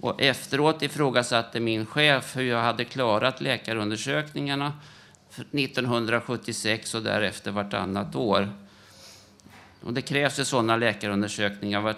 [0.00, 4.72] Och efteråt ifrågasatte min chef hur jag hade klarat läkarundersökningarna
[5.52, 8.48] 1976 och därefter vartannat år.
[9.82, 11.94] Och det krävs ju sådana läkarundersökningar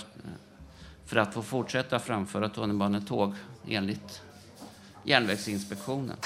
[1.11, 3.35] för att få fortsätta framföra tunnelbanetåg
[3.69, 4.23] enligt
[5.05, 6.17] Järnvägsinspektionen.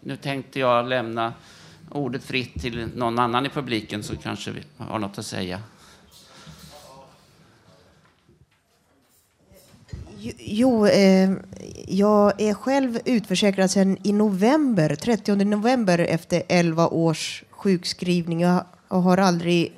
[0.00, 1.32] Nu tänkte jag lämna
[1.90, 5.60] ordet fritt till någon annan i publiken som kanske har något att säga.
[10.38, 11.30] Jo, eh,
[11.86, 18.40] jag är själv utförsäkrad sedan i november, 30 november efter 11 års sjukskrivning.
[18.40, 19.72] Jag har aldrig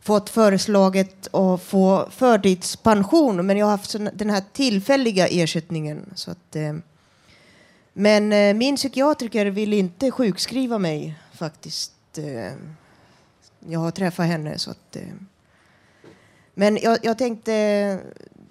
[0.00, 6.12] fått föreslaget att få förtidspension, men jag har haft den här tillfälliga ersättningen.
[6.14, 6.74] Så att, eh,
[7.92, 12.18] Men eh, min psykiatriker vill inte sjukskriva mig faktiskt.
[12.18, 12.52] Eh,
[13.68, 14.96] jag har träffat henne så att...
[14.96, 15.02] Eh,
[16.54, 17.54] men jag, jag tänkte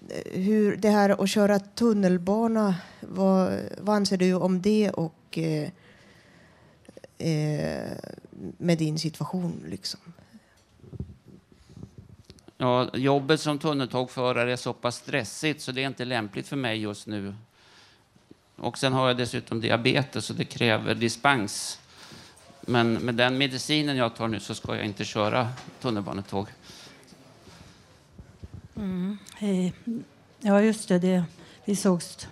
[0.09, 5.69] eh, hur det här att köra tunnelbana, vad, vad anser du om det och eh,
[7.17, 7.91] eh
[8.57, 9.99] med din situation liksom?
[12.61, 16.81] Ja, jobbet som tunneltågförare är så pass stressigt så det är inte lämpligt för mig
[16.81, 17.35] just nu.
[18.55, 21.79] Och sen har jag dessutom diabetes så det kräver dispens.
[22.61, 25.49] Men med den medicinen jag tar nu så ska jag inte köra
[25.81, 26.47] tunnelbanetåg.
[28.75, 29.17] Mm.
[29.35, 29.73] Hej.
[30.39, 30.99] Ja, just det.
[30.99, 31.23] det
[31.65, 32.27] vi sågs.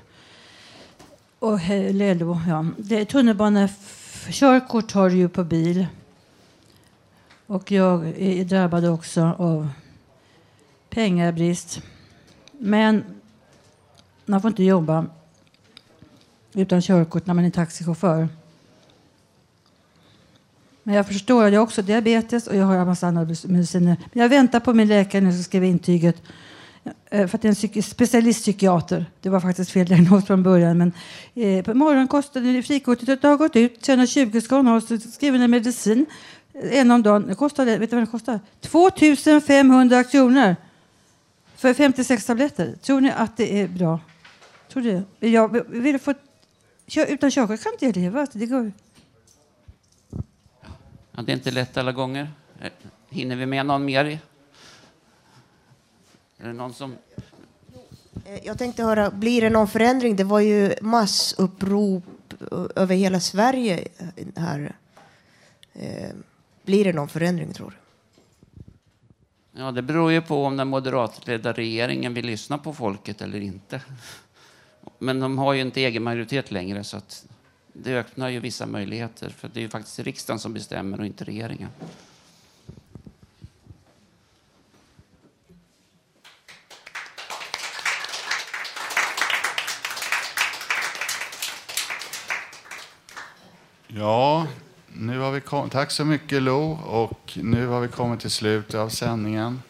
[1.40, 2.66] Och eh, hej, Lelo, ja.
[2.78, 5.88] Det, tunnelbanekörkort har du ju på bil.
[7.46, 9.70] Och jag är drabbad också av
[10.90, 11.82] pengabrist.
[12.52, 13.04] Men
[14.26, 15.06] man får inte jobba
[16.54, 18.28] utan körkort när man är taxichaufför.
[20.84, 23.98] Men jag förstår att jag har också diabetes och jag har en massa andra mediciner.
[24.14, 26.22] Men jag väntar på min läkare nu som skriva intyget.
[27.10, 29.06] Eh, för att det är en specialistpsykiater.
[29.22, 30.78] Det var faktiskt fel diagnos från början.
[30.78, 30.92] Men
[31.36, 33.82] eh, på morgonen kostade frikortet har gått ut.
[33.82, 34.82] 320 ska hon ha.
[34.82, 36.06] Så skriver en medicin
[36.54, 37.28] en om dagen.
[37.28, 38.40] Det kostade, vet du vad det kostar?
[38.62, 40.56] 2500 kronor
[41.58, 42.76] för 56 tabletter.
[42.82, 44.00] Tror ni att det är bra?
[44.70, 45.04] Tror du?
[45.28, 46.14] Jag vill få,
[46.96, 48.28] utan körkort kan inte jag leva.
[48.32, 48.72] Det går.
[51.12, 52.32] Ja, det är inte lätt alla gånger.
[52.62, 52.72] Eh,
[53.10, 54.20] hinner vi med någon mer?
[56.38, 56.96] Är det någon som...
[58.26, 60.16] Eh, jag tänkte höra, blir det någon förändring?
[60.16, 62.04] Det var ju massupprop
[62.76, 63.88] över hela Sverige
[64.36, 64.76] här.
[65.74, 66.10] Eh,
[66.64, 67.87] blir det någon förändring tror du?
[69.60, 73.82] Ja, det beror ju på om den moderatledda regeringen vill lyssna på folket eller inte.
[75.00, 77.26] Men de har ju inte egen majoritet längre så att
[77.74, 79.30] det öppnar ju vissa möjligheter.
[79.30, 81.70] För det är ju faktiskt riksdagen som bestämmer och inte regeringen.
[93.88, 94.48] Ja,
[95.00, 98.76] nu har vi kom- tack så mycket Lo och nu har vi kommit till slutet
[98.76, 99.62] av sändningen.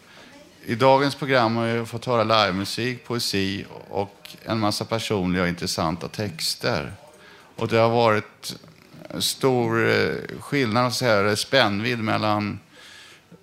[0.65, 6.07] I dagens program har vi fått höra livemusik, poesi och en massa personliga och intressanta
[6.07, 6.91] texter.
[7.55, 8.55] Och det har varit
[9.19, 12.59] stor eh, skillnad, så här, spännvidd mellan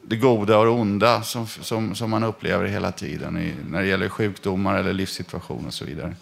[0.02, 3.88] det goda och det onda som, som, som man upplever hela tiden i, när det
[3.88, 6.14] gäller sjukdomar eller livssituation och så vidare.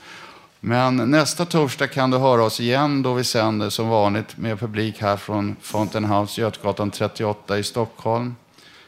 [0.65, 5.01] Men nästa torsdag kan du höra oss igen då vi sänder som vanligt med publik
[5.01, 8.37] här från Fountain House, Götgatan 38 i Stockholm.